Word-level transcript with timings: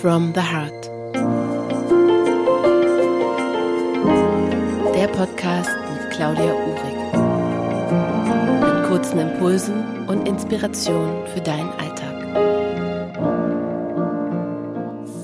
from 0.00 0.32
the 0.34 0.40
Heart. 0.40 0.90
Der 4.94 5.08
Podcast 5.08 5.70
mit 5.92 6.10
Claudia 6.10 6.54
Uhrig. 6.54 6.96
Mit 8.62 8.88
kurzen 8.88 9.18
Impulsen 9.18 10.08
und 10.08 10.26
Inspirationen 10.26 11.26
für 11.26 11.42
deinen 11.42 11.68
Alltag. 11.72 12.16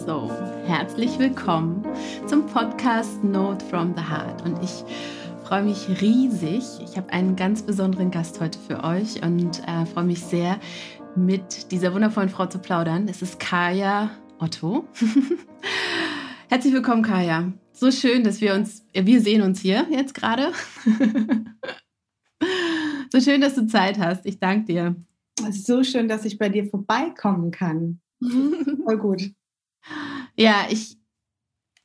So, 0.05 0.31
herzlich 0.67 1.19
willkommen 1.19 1.83
zum 2.27 2.45
Podcast 2.45 3.25
Note 3.25 3.65
from 3.65 3.95
the 3.97 4.03
Heart. 4.03 4.45
Und 4.45 4.63
ich 4.63 4.85
freue 5.45 5.63
mich 5.63 5.89
riesig. 6.03 6.65
Ich 6.85 6.99
habe 6.99 7.11
einen 7.15 7.35
ganz 7.35 7.63
besonderen 7.63 8.11
Gast 8.11 8.43
heute 8.43 8.59
für 8.59 8.85
euch 8.85 9.23
und 9.23 9.63
äh, 9.67 9.87
freue 9.87 10.05
mich 10.05 10.23
sehr, 10.23 10.59
mit 11.15 11.73
dieser 11.73 11.95
wundervollen 11.95 12.29
Frau 12.29 12.45
zu 12.45 12.59
plaudern. 12.59 13.09
Es 13.09 13.23
ist 13.23 13.41
Kaya 13.41 14.11
Otto. 14.39 14.87
Herzlich 16.49 16.73
willkommen, 16.73 17.03
Kaya. 17.03 17.53
So 17.73 17.91
schön, 17.91 18.23
dass 18.23 18.41
wir 18.41 18.55
uns, 18.55 18.85
wir 18.93 19.21
sehen 19.21 19.43
uns 19.43 19.61
hier 19.61 19.87
jetzt 19.91 20.15
gerade. 20.15 20.53
so 23.13 23.21
schön, 23.21 23.41
dass 23.41 23.55
du 23.55 23.67
Zeit 23.67 23.99
hast. 23.99 24.27
Ich 24.27 24.39
danke 24.39 24.67
dir. 24.67 24.97
So 25.51 25.83
schön, 25.83 26.09
dass 26.09 26.25
ich 26.25 26.39
bei 26.39 26.49
dir 26.49 26.67
vorbeikommen 26.67 27.51
kann. 27.51 28.01
Voll 28.21 28.99
gut. 28.99 29.33
Ja, 30.37 30.67
ich 30.71 30.97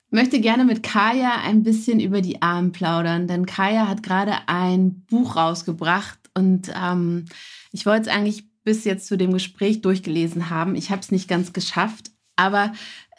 möchte 0.10 0.42
gerne 0.42 0.66
mit 0.66 0.84
Kaya 0.84 1.42
ein 1.44 1.64
bisschen 1.64 2.00
über 2.00 2.22
die 2.22 2.42
Armen 2.42 2.72
plaudern, 2.72 3.28
denn 3.28 3.46
Kaya 3.46 3.88
hat 3.88 4.04
gerade 4.04 4.34
ein 4.48 5.06
Buch 5.10 5.36
rausgebracht 5.38 6.20
und 6.38 6.72
ähm, 6.76 7.26
ich 7.72 7.86
wollte 7.86 8.10
es 8.10 8.16
eigentlich 8.16 8.52
bis 8.64 8.84
jetzt 8.84 9.08
zu 9.08 9.18
dem 9.18 9.34
Gespräch 9.34 9.82
durchgelesen 9.82 10.50
haben. 10.50 10.76
Ich 10.76 10.92
habe 10.92 11.02
es 11.02 11.12
nicht 11.12 11.28
ganz 11.28 11.54
geschafft, 11.54 12.11
aber 12.42 12.74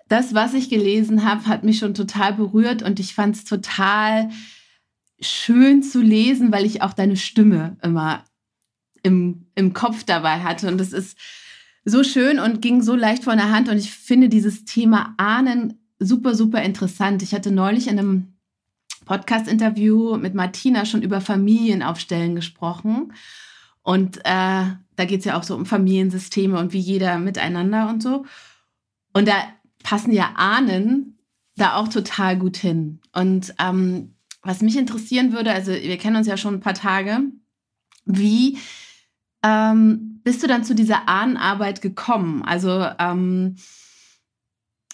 das, 0.09 0.35
was 0.35 0.53
ich 0.53 0.69
gelesen 0.69 1.25
habe, 1.25 1.47
hat 1.47 1.65
mich 1.65 1.79
schon 1.79 1.95
total 1.95 2.35
berührt 2.35 2.83
und 2.83 3.01
ich 3.01 3.15
fand 3.15 3.37
es 3.37 3.45
total 3.45 4.31
schön 5.21 5.83
zu 5.83 6.03
lesen, 6.03 6.53
weil 6.53 6.67
ich 6.67 6.83
auch 6.83 6.93
deine 6.93 7.17
Stimme 7.17 7.77
immer 7.83 8.25
im, 9.03 9.47
im 9.55 9.73
Kopf 9.73 10.05
dabei 10.05 10.41
hatte. 10.41 10.69
Und 10.69 10.81
es 10.81 10.93
ist 10.93 11.17
so 11.85 12.03
schön 12.03 12.39
und 12.41 12.61
ging 12.61 12.83
so 12.83 12.97
leicht 12.97 13.25
von 13.25 13.37
der 13.37 13.51
Hand. 13.51 13.69
Und 13.69 13.79
ich 13.79 13.93
finde 13.93 14.29
dieses 14.29 14.65
Thema 14.65 15.15
Ahnen 15.19 15.81
super, 15.99 16.35
super 16.35 16.63
interessant. 16.63 17.23
Ich 17.23 17.33
hatte 17.33 17.53
neulich 17.53 17.87
in 17.87 17.99
einem 17.99 18.35
Podcast-Interview 19.05 20.17
mit 20.17 20.35
Martina 20.35 20.85
schon 20.85 21.03
über 21.03 21.21
Familienaufstellen 21.21 22.35
gesprochen. 22.35 23.13
Und 23.83 24.19
äh, 24.19 24.65
da 24.97 25.05
geht 25.07 25.21
es 25.21 25.25
ja 25.25 25.39
auch 25.39 25.45
so 25.45 25.55
um 25.55 25.65
Familiensysteme 25.65 26.59
und 26.59 26.73
wie 26.73 26.81
jeder 26.81 27.19
miteinander 27.19 27.89
und 27.89 28.03
so. 28.03 28.27
Und 29.13 29.29
da 29.29 29.35
passen 29.83 30.13
ja 30.13 30.33
Ahnen 30.37 31.19
da 31.57 31.77
auch 31.77 31.89
total 31.89 32.39
gut 32.39 32.57
hin. 32.57 33.01
Und 33.13 33.55
ähm, 33.59 34.15
was 34.43 34.63
mich 34.63 34.77
interessieren 34.77 35.33
würde, 35.33 35.53
also 35.53 35.73
wir 35.73 35.99
kennen 35.99 36.17
uns 36.17 36.27
ja 36.27 36.37
schon 36.37 36.55
ein 36.55 36.61
paar 36.61 36.75
Tage, 36.75 37.21
wie 38.05 38.59
ähm, 39.45 40.21
bist 40.25 40.43
du 40.43 40.47
dann 40.47 40.65
zu 40.65 40.75
dieser 40.75 41.09
Ahnenarbeit 41.09 41.83
gekommen? 41.83 42.43
Also 42.43 42.87
ähm, 42.99 43.57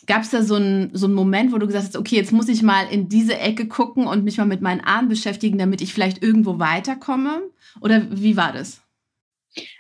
gab 0.07 0.23
es 0.23 0.31
da 0.31 0.43
so 0.43 0.57
einen 0.57 0.95
so 0.95 1.07
einen 1.07 1.15
Moment, 1.15 1.53
wo 1.53 1.59
du 1.59 1.67
gesagt 1.67 1.87
hast, 1.87 1.97
okay, 1.97 2.17
jetzt 2.17 2.33
muss 2.33 2.49
ich 2.49 2.63
mal 2.63 2.87
in 2.91 3.09
diese 3.09 3.39
Ecke 3.39 3.69
gucken 3.69 4.07
und 4.07 4.25
mich 4.25 4.39
mal 4.39 4.47
mit 4.47 4.63
meinen 4.63 4.81
Ahnen 4.81 5.09
beschäftigen, 5.09 5.59
damit 5.59 5.81
ich 5.81 5.95
vielleicht 5.95 6.23
irgendwo 6.23 6.59
weiterkomme? 6.59 7.43
Oder 7.81 8.07
wie 8.11 8.37
war 8.37 8.53
das? 8.53 8.83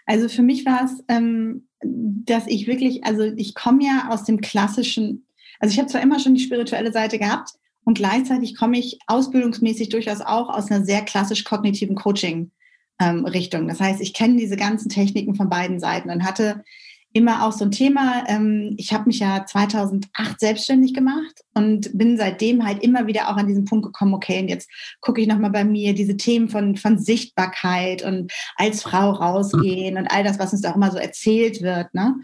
Also 0.06 0.28
für 0.28 0.42
mich 0.42 0.64
war 0.64 0.84
es 0.84 1.02
ähm, 1.08 1.67
dass 1.82 2.46
ich 2.46 2.66
wirklich, 2.66 3.04
also 3.04 3.22
ich 3.22 3.54
komme 3.54 3.84
ja 3.84 4.08
aus 4.10 4.24
dem 4.24 4.40
klassischen, 4.40 5.26
also 5.60 5.72
ich 5.72 5.78
habe 5.78 5.88
zwar 5.88 6.02
immer 6.02 6.18
schon 6.18 6.34
die 6.34 6.42
spirituelle 6.42 6.92
Seite 6.92 7.18
gehabt 7.18 7.52
und 7.84 7.94
gleichzeitig 7.94 8.56
komme 8.56 8.78
ich 8.78 8.98
ausbildungsmäßig 9.06 9.88
durchaus 9.88 10.20
auch 10.20 10.48
aus 10.48 10.70
einer 10.70 10.84
sehr 10.84 11.02
klassisch 11.02 11.44
kognitiven 11.44 11.96
Coaching-Richtung. 11.96 13.62
Ähm, 13.62 13.68
das 13.68 13.80
heißt, 13.80 14.00
ich 14.00 14.12
kenne 14.14 14.36
diese 14.36 14.56
ganzen 14.56 14.88
Techniken 14.88 15.34
von 15.34 15.48
beiden 15.48 15.80
Seiten 15.80 16.10
und 16.10 16.24
hatte 16.24 16.64
immer 17.12 17.44
auch 17.44 17.52
so 17.52 17.64
ein 17.64 17.70
Thema. 17.70 18.24
Ähm, 18.28 18.74
ich 18.76 18.92
habe 18.92 19.06
mich 19.06 19.18
ja 19.20 19.44
2008 19.46 20.38
selbstständig 20.38 20.94
gemacht 20.94 21.42
und 21.54 21.90
bin 21.96 22.16
seitdem 22.16 22.66
halt 22.66 22.82
immer 22.82 23.06
wieder 23.06 23.28
auch 23.28 23.36
an 23.36 23.46
diesen 23.46 23.64
Punkt 23.64 23.86
gekommen, 23.86 24.14
okay, 24.14 24.40
und 24.40 24.48
jetzt 24.48 24.70
gucke 25.00 25.20
ich 25.20 25.26
nochmal 25.26 25.50
bei 25.50 25.64
mir 25.64 25.94
diese 25.94 26.16
Themen 26.16 26.48
von, 26.48 26.76
von 26.76 26.98
Sichtbarkeit 26.98 28.02
und 28.02 28.32
als 28.56 28.82
Frau 28.82 29.10
rausgehen 29.10 29.96
und 29.96 30.06
all 30.08 30.22
das, 30.22 30.38
was 30.38 30.52
uns 30.52 30.62
da 30.62 30.70
auch 30.70 30.76
immer 30.76 30.90
so 30.90 30.98
erzählt 30.98 31.62
wird. 31.62 31.92
Ne? 31.94 32.14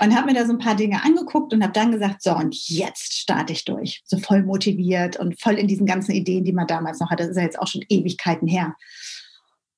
Und 0.00 0.16
habe 0.16 0.26
mir 0.26 0.34
da 0.34 0.46
so 0.46 0.52
ein 0.52 0.58
paar 0.58 0.74
Dinge 0.74 1.04
angeguckt 1.04 1.52
und 1.52 1.62
habe 1.62 1.72
dann 1.72 1.92
gesagt, 1.92 2.22
so, 2.22 2.34
und 2.34 2.54
jetzt 2.68 3.12
starte 3.12 3.52
ich 3.52 3.64
durch. 3.64 4.02
So 4.04 4.18
voll 4.18 4.42
motiviert 4.42 5.16
und 5.16 5.40
voll 5.40 5.54
in 5.54 5.68
diesen 5.68 5.86
ganzen 5.86 6.12
Ideen, 6.12 6.44
die 6.44 6.52
man 6.52 6.66
damals 6.66 6.98
noch 6.98 7.10
hatte. 7.10 7.22
Das 7.22 7.30
ist 7.30 7.36
ja 7.36 7.44
jetzt 7.44 7.58
auch 7.58 7.68
schon 7.68 7.84
Ewigkeiten 7.88 8.48
her 8.48 8.74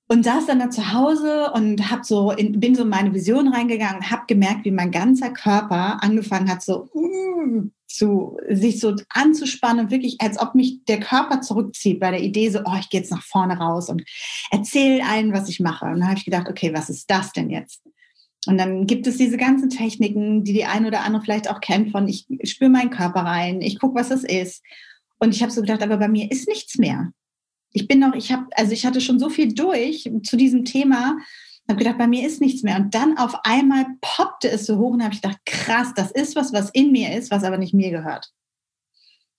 und 0.09 0.25
saß 0.25 0.47
dann 0.47 0.61
da 0.61 0.71
zu 0.71 0.93
Hause 0.93 1.51
und 1.53 1.91
hab 1.91 2.05
so 2.05 2.31
in, 2.31 2.61
bin 2.61 2.75
so 2.75 2.83
in 2.83 2.89
meine 2.89 3.13
Vision 3.13 3.49
reingegangen, 3.49 4.11
habe 4.11 4.23
gemerkt, 4.29 4.65
wie 4.65 4.71
mein 4.71 4.93
ganzer 4.93 5.31
Körper 5.31 6.03
angefangen 6.03 6.49
hat, 6.49 6.63
so 6.63 6.89
uh, 6.95 7.63
zu 7.89 8.37
sich 8.49 8.79
so 8.79 8.95
anzuspannen, 9.09 9.91
wirklich, 9.91 10.17
als 10.21 10.39
ob 10.39 10.55
mich 10.55 10.85
der 10.85 11.01
Körper 11.01 11.41
zurückzieht 11.41 11.99
bei 11.99 12.11
der 12.11 12.23
Idee, 12.23 12.51
so, 12.51 12.61
oh, 12.65 12.77
ich 12.79 12.89
gehe 12.89 13.01
jetzt 13.01 13.11
nach 13.11 13.23
vorne 13.23 13.59
raus 13.59 13.89
und 13.89 14.05
erzähle 14.51 15.05
allen, 15.05 15.33
was 15.33 15.49
ich 15.49 15.61
mache. 15.61 15.87
Und 15.87 16.01
dann 16.01 16.09
habe 16.09 16.19
ich 16.19 16.25
gedacht, 16.25 16.49
okay, 16.49 16.73
was 16.73 16.89
ist 16.89 17.11
das 17.11 17.33
denn 17.33 17.51
jetzt? 17.51 17.83
Und 18.47 18.59
dann 18.59 18.87
gibt 18.87 19.09
es 19.09 19.17
diese 19.17 19.37
ganzen 19.37 19.71
Techniken, 19.71 20.45
die 20.45 20.53
die 20.53 20.67
eine 20.67 20.87
oder 20.87 21.03
andere 21.03 21.23
vielleicht 21.23 21.51
auch 21.51 21.61
kennt, 21.61 21.91
von 21.91 22.07
ich 22.07 22.27
spüre 22.45 22.71
meinen 22.71 22.91
Körper 22.91 23.21
rein, 23.21 23.61
ich 23.61 23.81
gucke, 23.81 23.97
was 23.97 24.11
das 24.11 24.23
ist. 24.23 24.63
Und 25.19 25.35
ich 25.35 25.43
habe 25.43 25.51
so 25.51 25.63
gedacht, 25.63 25.83
aber 25.83 25.97
bei 25.97 26.09
mir 26.09 26.31
ist 26.31 26.47
nichts 26.47 26.79
mehr 26.79 27.11
ich 27.77 27.87
bin 27.87 27.99
noch, 27.99 28.15
ich 28.15 28.33
habe, 28.33 28.47
also 28.57 28.73
ich 28.73 28.87
hatte 28.87 29.03
schon 29.03 29.19
so 29.19 29.29
viel 29.29 29.53
durch 29.53 30.11
zu 30.23 30.37
diesem 30.39 30.65
Thema, 30.65 31.19
habe 31.69 31.79
gedacht, 31.79 31.99
bei 31.99 32.07
mir 32.07 32.27
ist 32.27 32.41
nichts 32.41 32.63
mehr. 32.63 32.77
Und 32.77 32.95
dann 32.95 33.19
auf 33.19 33.35
einmal 33.45 33.85
poppte 34.01 34.49
es 34.49 34.65
so 34.65 34.79
hoch 34.79 34.93
und 34.93 35.05
habe 35.05 35.13
ich 35.13 35.21
gedacht, 35.21 35.41
krass, 35.45 35.93
das 35.95 36.11
ist 36.11 36.37
was, 36.37 36.55
was 36.55 36.71
in 36.71 36.91
mir 36.91 37.15
ist, 37.15 37.31
was 37.31 37.45
aber 37.45 37.59
nicht 37.59 37.75
mir 37.75 37.91
gehört. 37.91 38.33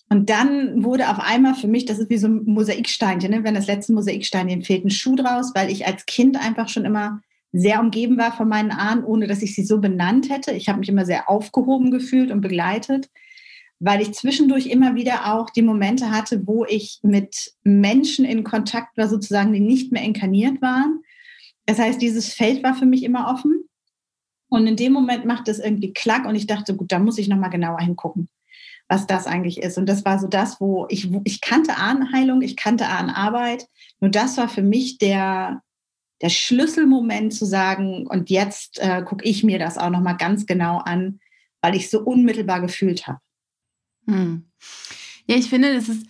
Und 0.09 0.29
dann 0.29 0.83
wurde 0.83 1.09
auf 1.09 1.19
einmal 1.19 1.55
für 1.55 1.67
mich, 1.67 1.85
das 1.85 1.97
ist 1.97 2.11
wie 2.11 2.17
so 2.17 2.27
ein 2.27 2.43
Mosaiksteinchen, 2.45 3.31
ne? 3.31 3.43
wenn 3.43 3.55
das 3.55 3.67
letzte 3.67 3.93
Mosaiksteinchen 3.93 4.61
fehlt, 4.61 4.85
ein 4.85 4.91
Schuh 4.91 5.15
draus, 5.15 5.53
weil 5.55 5.71
ich 5.71 5.87
als 5.87 6.05
Kind 6.05 6.37
einfach 6.37 6.69
schon 6.69 6.85
immer 6.85 7.21
sehr 7.51 7.79
umgeben 7.79 8.19
war 8.19 8.31
von 8.31 8.47
meinen 8.47 8.71
Ahnen, 8.71 9.03
ohne 9.03 9.25
dass 9.25 9.41
ich 9.41 9.55
sie 9.55 9.63
so 9.63 9.79
benannt 9.79 10.29
hätte. 10.29 10.51
Ich 10.51 10.69
habe 10.69 10.79
mich 10.79 10.89
immer 10.89 11.05
sehr 11.05 11.27
aufgehoben 11.27 11.89
gefühlt 11.89 12.29
und 12.29 12.41
begleitet 12.41 13.09
weil 13.79 14.01
ich 14.01 14.13
zwischendurch 14.13 14.67
immer 14.67 14.95
wieder 14.95 15.33
auch 15.33 15.49
die 15.49 15.61
Momente 15.61 16.09
hatte, 16.11 16.47
wo 16.47 16.65
ich 16.65 16.99
mit 17.03 17.53
Menschen 17.63 18.25
in 18.25 18.43
Kontakt 18.43 18.97
war, 18.97 19.07
sozusagen, 19.07 19.53
die 19.53 19.59
nicht 19.59 19.91
mehr 19.91 20.01
inkarniert 20.01 20.61
waren. 20.61 21.03
Das 21.65 21.79
heißt, 21.79 22.01
dieses 22.01 22.33
Feld 22.33 22.63
war 22.63 22.73
für 22.73 22.85
mich 22.85 23.03
immer 23.03 23.29
offen. 23.29 23.67
Und 24.49 24.65
in 24.65 24.77
dem 24.77 24.93
Moment 24.93 25.25
macht 25.25 25.47
es 25.47 25.59
irgendwie 25.59 25.93
Klack 25.93 26.25
und 26.25 26.35
ich 26.35 26.47
dachte, 26.47 26.75
gut, 26.75 26.91
da 26.91 26.99
muss 26.99 27.17
ich 27.17 27.27
nochmal 27.27 27.49
genauer 27.49 27.79
hingucken, 27.79 28.29
was 28.87 29.05
das 29.05 29.27
eigentlich 29.27 29.61
ist. 29.61 29.77
Und 29.77 29.87
das 29.87 30.05
war 30.05 30.19
so 30.19 30.27
das, 30.27 30.61
wo 30.61 30.87
ich, 30.89 31.09
ich 31.25 31.41
kannte 31.41 31.75
Ahnenheilung, 31.75 32.41
ich 32.41 32.55
kannte 32.55 32.87
Ahnenarbeit. 32.87 33.67
Nur 33.99 34.09
das 34.09 34.37
war 34.37 34.47
für 34.47 34.61
mich 34.61 34.97
der, 34.99 35.61
der 36.21 36.29
Schlüsselmoment 36.29 37.33
zu 37.33 37.45
sagen, 37.45 38.07
und 38.07 38.29
jetzt 38.29 38.79
äh, 38.79 39.03
gucke 39.03 39.25
ich 39.25 39.43
mir 39.43 39.59
das 39.59 39.77
auch 39.77 39.89
nochmal 39.89 40.15
ganz 40.15 40.45
genau 40.45 40.77
an, 40.77 41.19
weil 41.61 41.75
ich 41.75 41.89
so 41.89 41.99
unmittelbar 41.99 42.61
gefühlt 42.61 43.05
habe. 43.05 43.19
Hm. 44.07 44.45
Ja, 45.27 45.35
ich 45.35 45.49
finde, 45.49 45.73
das 45.73 45.89
ist 45.89 46.07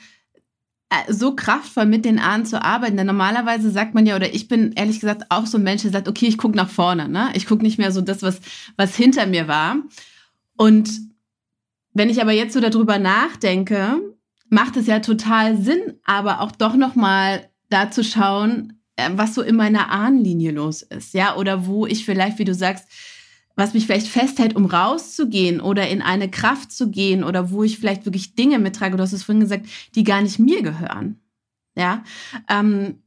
äh, 0.90 1.12
so 1.12 1.36
kraftvoll, 1.36 1.86
mit 1.86 2.06
den 2.06 2.20
Ahnen 2.20 2.46
zu 2.46 2.62
arbeiten. 2.62 2.98
Denn 2.98 3.08
normalerweise 3.08 3.70
sagt 3.72 3.94
man 3.94 4.06
ja, 4.06 4.16
oder 4.16 4.34
ich 4.34 4.48
bin 4.48 4.72
ehrlich 4.74 5.00
gesagt 5.00 5.26
auch 5.30 5.46
so 5.46 5.58
ein 5.58 5.64
Mensch, 5.64 5.82
der 5.82 5.92
sagt, 5.92 6.08
okay, 6.08 6.28
ich 6.28 6.38
gucke 6.38 6.56
nach 6.56 6.70
vorne. 6.70 7.10
Ne? 7.10 7.30
Ich 7.34 7.46
gucke 7.46 7.64
nicht 7.64 7.78
mehr 7.78 7.92
so 7.92 8.02
das, 8.02 8.22
was, 8.22 8.40
was 8.78 8.96
hinter 8.96 9.26
mir 9.26 9.48
war. 9.48 9.78
Und 10.56 10.90
wenn 11.94 12.10
ich 12.10 12.22
aber 12.22 12.32
jetzt 12.32 12.54
so 12.54 12.62
darüber 12.62 13.00
nachdenke, 13.00 14.00
macht 14.50 14.78
es 14.78 14.88
ja 14.88 15.00
total 15.00 15.58
Sinn, 15.58 16.00
aber 16.06 16.42
auch 16.42 16.52
doch 16.52 16.76
nochmal 16.76 17.50
da 17.70 17.92
zu 17.92 18.04
schauen, 18.04 18.82
äh, 18.96 19.10
was 19.14 19.36
so 19.36 19.42
in 19.42 19.56
meiner 19.56 19.90
Ahnenlinie 19.92 20.52
los 20.52 20.84
ist. 20.84 21.14
Ja, 21.14 21.36
oder 21.36 21.66
wo 21.66 21.86
ich 21.86 22.06
vielleicht, 22.06 22.40
wie 22.40 22.46
du 22.46 22.54
sagst, 22.54 22.88
was 23.58 23.74
mich 23.74 23.88
vielleicht 23.88 24.08
festhält, 24.08 24.56
um 24.56 24.68
rauszugehen 24.68 25.60
oder 25.60 25.90
in 25.90 26.04
eine 26.04 26.30
Kraft 26.30 26.72
zu 26.72 26.92
gehen 26.92 27.24
oder 27.24 27.52
wo 27.52 27.64
ich 27.64 27.80
vielleicht 27.80 28.06
wirklich 28.06 28.36
Dinge 28.36 28.60
mittrage, 28.60 28.96
du 28.96 29.04
hast 29.04 29.14
es 29.14 29.24
vorhin 29.24 29.42
gesagt, 29.42 29.66
die 29.96 30.04
gar 30.04 30.22
nicht 30.22 30.38
mir 30.38 30.62
gehören. 30.62 31.20
Ja. 31.76 32.04
Ähm, 32.48 33.02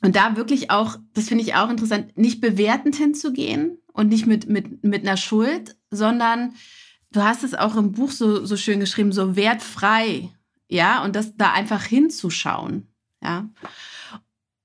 und 0.00 0.16
da 0.16 0.36
wirklich 0.36 0.70
auch, 0.70 0.96
das 1.12 1.28
finde 1.28 1.44
ich 1.44 1.54
auch 1.54 1.68
interessant, 1.68 2.16
nicht 2.16 2.40
bewertend 2.40 2.96
hinzugehen 2.96 3.78
und 3.92 4.08
nicht 4.08 4.26
mit, 4.26 4.48
mit, 4.48 4.82
mit 4.82 5.02
einer 5.02 5.18
Schuld, 5.18 5.76
sondern 5.90 6.54
du 7.12 7.22
hast 7.22 7.44
es 7.44 7.54
auch 7.54 7.76
im 7.76 7.92
Buch 7.92 8.10
so, 8.10 8.44
so 8.44 8.56
schön 8.56 8.80
geschrieben, 8.80 9.12
so 9.12 9.36
wertfrei. 9.36 10.30
Ja. 10.68 11.04
Und 11.04 11.14
das 11.14 11.36
da 11.36 11.52
einfach 11.52 11.84
hinzuschauen. 11.84 12.88
Ja. 13.22 13.50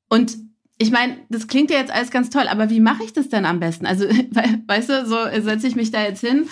Und 0.08 0.38
ich 0.80 0.92
meine, 0.92 1.18
das 1.30 1.48
klingt 1.48 1.70
ja 1.70 1.78
jetzt 1.78 1.92
alles 1.92 2.10
ganz 2.10 2.30
toll, 2.30 2.48
aber 2.50 2.70
wie 2.70 2.80
mache 2.80 3.04
ich 3.04 3.14
das 3.14 3.30
denn 3.30 3.46
am 3.46 3.60
besten? 3.60 3.86
Also, 3.86 4.06
weißt 4.68 4.90
du, 4.90 5.06
so 5.06 5.18
setze 5.42 5.68
ich 5.68 5.76
mich 5.76 5.92
da 5.92 6.02
jetzt 6.02 6.22
hin 6.22 6.48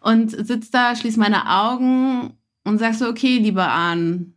und 0.00 0.30
sitze 0.30 0.70
da, 0.70 0.96
schließe 0.96 1.18
meine 1.18 1.48
Augen 1.48 2.38
und 2.64 2.78
sag 2.78 2.94
so, 2.94 3.08
okay, 3.08 3.38
lieber 3.38 3.70
Ahn, 3.70 4.34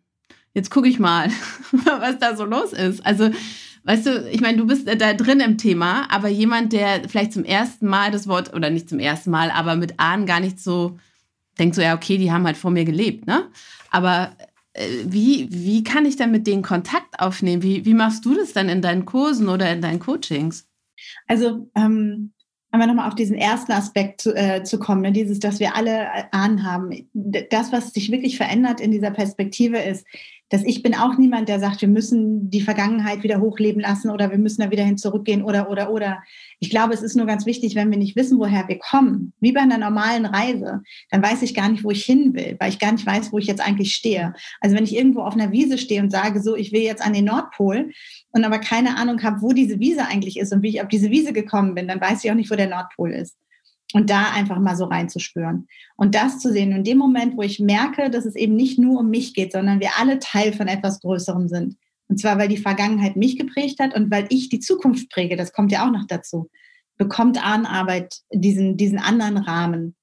jetzt 0.53 0.71
gucke 0.71 0.89
ich 0.89 1.00
mal, 1.00 1.30
was 1.71 2.19
da 2.19 2.36
so 2.36 2.44
los 2.44 2.74
ist. 2.74 3.06
Also, 3.06 3.30
weißt 3.83 4.06
du, 4.07 4.30
ich 4.30 4.42
meine, 4.42 4.57
du 4.57 4.65
bist 4.65 4.88
da 4.88 5.13
drin 5.13 5.39
im 5.39 5.57
Thema, 5.57 6.12
aber 6.12 6.27
jemand, 6.27 6.74
der 6.74 7.07
vielleicht 7.07 7.33
zum 7.33 7.45
ersten 7.45 7.88
Mal 7.88 8.12
das 8.12 8.27
Wort, 8.27 8.53
oder 8.53 8.69
nicht 8.69 8.89
zum 8.89 9.00
ersten 9.00 9.30
Mal, 9.30 9.51
aber 9.51 9.75
mit 9.75 10.00
Ahn 10.00 10.25
gar 10.25 10.39
nicht 10.39 10.59
so 10.59 10.97
denkt 11.59 11.75
so, 11.75 11.81
ja, 11.81 11.95
okay, 11.95 12.18
die 12.18 12.31
haben 12.31 12.45
halt 12.45 12.57
vor 12.57 12.71
mir 12.71 12.86
gelebt, 12.86 13.27
ne? 13.27 13.50
Aber 13.92 14.31
äh, 14.38 14.45
wie, 15.06 15.48
wie 15.51 15.83
kann 15.83 16.06
ich 16.06 16.16
dann 16.16 16.31
mit 16.31 16.48
denen 16.48 16.62
Kontakt 16.62 17.19
aufnehmen? 17.19 17.63
Wie, 17.63 17.86
wie 17.86 17.94
machst 17.94 18.25
du 18.25 18.36
das 18.36 18.54
dann 18.54 18.69
in 18.69 18.81
deinen 18.81 19.06
Kursen 19.06 19.50
oder 19.50 19.72
in 19.72 19.81
deinen 19.81 20.00
Coachings? 20.00 20.68
Also, 21.27 21.69
ähm, 21.75 22.33
aber 22.72 22.88
nochmal 22.88 23.07
auf 23.07 23.16
diesen 23.16 23.38
ersten 23.38 23.72
Aspekt 23.72 24.22
zu, 24.22 24.36
äh, 24.36 24.63
zu 24.63 24.80
kommen, 24.80 25.01
ne? 25.01 25.13
dieses, 25.13 25.39
dass 25.39 25.62
wir 25.62 25.75
alle 25.75 26.31
Ahnen 26.33 26.63
haben. 26.63 27.10
Das, 27.13 27.72
was 27.72 27.94
sich 27.94 28.12
wirklich 28.12 28.36
verändert 28.36 28.81
in 28.81 28.92
dieser 28.92 29.12
Perspektive 29.12 29.80
ist, 29.80 30.06
dass 30.50 30.63
ich 30.63 30.83
bin 30.83 30.94
auch 30.94 31.18
niemand, 31.18 31.50
der 31.50 31.59
sagt, 31.59 31.81
wir 31.81 31.88
müssen 31.88 32.50
die 32.50 32.62
Vergangenheit 32.62 33.24
wieder 33.24 33.42
hochleben 33.42 33.81
lassen 33.81 34.09
oder 34.09 34.30
wir 34.30 34.38
müssen 34.38 34.62
da 34.62 34.71
wieder 34.71 34.83
hin 34.83 34.97
zurückgehen 34.97 35.44
oder, 35.44 35.69
oder, 35.69 35.92
oder. 35.92 36.21
Ich 36.59 36.69
glaube, 36.69 36.94
es 36.94 37.01
ist 37.01 37.15
nur 37.15 37.25
ganz 37.25 37.45
wichtig, 37.45 37.75
wenn 37.75 37.89
wir 37.89 37.97
nicht 37.97 38.15
wissen, 38.15 38.38
woher 38.38 38.68
wir 38.68 38.77
kommen, 38.77 39.33
wie 39.39 39.51
bei 39.51 39.62
einer 39.62 39.80
normalen 39.80 40.25
Reise, 40.25 40.81
dann 41.09 41.24
weiß 41.24 41.42
ich 41.42 41.56
gar 41.56 41.69
nicht, 41.69 41.83
wo 41.83 41.92
ich 41.92 42.06
hin 42.06 42.33
will, 42.36 42.56
weil 42.59 42.69
ich 42.69 42.80
gar 42.80 42.92
nicht 42.92 43.06
weiß, 43.06 43.31
wo 43.31 43.39
ich 43.39 43.47
jetzt 43.47 43.65
eigentlich 43.65 43.95
stehe. 43.95 44.33
Also 44.62 44.75
wenn 44.75 44.83
ich 44.83 44.95
irgendwo 44.95 45.21
auf 45.21 45.33
einer 45.33 45.51
Wiese 45.51 45.77
stehe 45.77 46.01
und 46.01 46.12
sage, 46.12 46.42
so, 46.42 46.56
ich 46.56 46.71
will 46.71 46.81
jetzt 46.81 47.06
an 47.06 47.13
den 47.13 47.25
Nordpol 47.25 47.92
und 48.30 48.44
aber 48.44 48.59
keine 48.59 48.97
Ahnung 48.97 49.24
habe, 49.24 49.42
wo 49.42 49.51
diese 49.51 49.80
Wiese 49.80 50.06
eigentlich 50.06 50.38
ist 50.38 50.53
und 50.53 50.62
wie 50.62 50.69
ich 50.69 50.81
auf 50.81 50.88
diese 50.88 51.09
Wiese 51.09 51.33
gekommen 51.33 51.74
bin, 51.74 51.88
dann 51.88 52.01
weiß 52.01 52.24
ich 52.24 52.30
auch 52.30 52.36
nicht, 52.36 52.51
wo 52.51 52.56
der 52.56 52.69
Nordpol 52.69 53.12
ist 53.12 53.36
und 53.95 54.09
da 54.09 54.33
einfach 54.33 54.59
mal 54.59 54.75
so 54.75 54.83
reinzuspüren 54.83 55.69
und 55.95 56.15
das 56.15 56.39
zu 56.39 56.51
sehen. 56.51 56.71
Und 56.71 56.80
in 56.80 56.83
dem 56.83 56.97
Moment, 56.97 57.38
wo 57.38 57.44
ich 57.44 57.62
merke, 57.62 58.09
dass 58.09 58.25
es 58.25 58.36
eben 58.36 58.53
nicht 58.53 58.77
nur 58.77 59.00
um 59.00 59.09
mich 59.09 59.33
geht, 59.33 59.53
sondern 59.53 59.80
wir 59.80 59.92
alle 59.97 60.19
Teil 60.19 60.51
von 60.51 60.68
etwas 60.68 61.00
Größerem 61.00 61.47
sind. 61.47 61.77
Und 62.09 62.19
zwar, 62.19 62.38
weil 62.38 62.50
die 62.50 62.57
Vergangenheit 62.57 63.15
mich 63.15 63.38
geprägt 63.38 63.80
hat 63.80 63.95
und 63.95 64.12
weil 64.12 64.25
ich 64.27 64.50
die 64.50 64.59
Zukunft 64.59 65.09
präge, 65.12 65.38
das 65.38 65.53
kommt 65.53 65.71
ja 65.71 65.88
auch 65.88 65.92
noch 65.92 66.06
dazu, 66.07 66.50
bekommt 66.97 67.42
Ahnenarbeit 67.42 68.18
diesen, 68.33 68.75
diesen 68.75 69.00
anderen 69.00 69.38
Rahmen. 69.38 69.95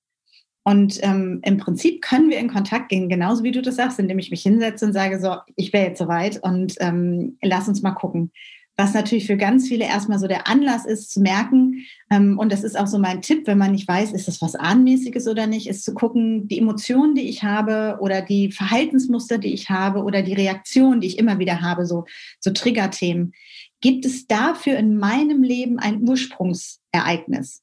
Und 0.65 0.99
ähm, 1.03 1.41
im 1.45 1.59
Prinzip 1.59 2.01
können 2.01 2.31
wir 2.31 2.39
in 2.39 2.49
Kontakt 2.49 2.89
gehen, 2.89 3.11
genauso 3.11 3.45
wie 3.45 3.53
du 3.53 3.61
das 3.61 3.77
sagst, 3.77 3.99
indem 3.99 4.19
ich 4.19 4.31
mich 4.31 4.43
hinsetze 4.43 4.87
und 4.87 4.95
sage, 4.95 5.21
so, 5.21 5.37
ich 5.55 5.71
wäre 5.75 5.89
jetzt 5.89 5.99
soweit 5.99 6.43
und 6.43 6.77
ähm, 6.81 7.37
lass 7.43 7.69
uns 7.69 7.83
mal 7.83 7.91
gucken 7.91 8.33
was 8.77 8.95
natürlich 8.95 9.27
für 9.27 9.37
ganz 9.37 9.69
viele 9.69 9.85
erstmal 9.85 10.19
so 10.19 10.27
der 10.27 10.49
Anlass 10.49 10.87
ist 10.87 11.13
zu 11.13 11.21
merken, 11.21 11.85
ähm, 12.11 12.39
und 12.39 12.51
das 12.51 12.65
ist 12.65 12.79
auch 12.79 12.87
so 12.87 12.99
mein 12.99 13.23
Tipp, 13.23 13.47
wenn 13.47 13.59
man 13.59 13.73
nicht 13.73 13.87
weiß, 13.87 14.13
ist 14.13 14.29
das 14.29 14.41
was 14.41 14.55
Ahnenmäßiges 14.55 15.29
oder 15.29 15.47
nicht, 15.47 15.69
ist 15.69 15.85
zu 15.85 15.95
gucken, 15.95 16.49
die 16.49 16.59
Emotionen, 16.59 17.15
die 17.15 17.29
ich 17.29 17.43
habe 17.43 17.99
oder 18.01 18.23
die 18.23 18.51
Verhaltensmuster, 18.51 19.39
die 19.39 19.53
ich 19.53 19.69
habe 19.69 20.03
oder 20.03 20.23
die 20.23 20.35
Reaktionen, 20.35 21.01
die 21.01 21.09
ich 21.09 21.19
immer 21.19 21.39
wieder 21.39 21.61
habe, 21.61 21.87
so, 21.87 22.05
so 22.41 22.51
Triggerthemen. 22.51 23.33
Gibt 23.81 24.05
es 24.05 24.27
dafür 24.27 24.77
in 24.77 24.97
meinem 24.97 25.43
Leben 25.43 25.79
ein 25.79 26.09
Ursprungsereignis? 26.09 27.63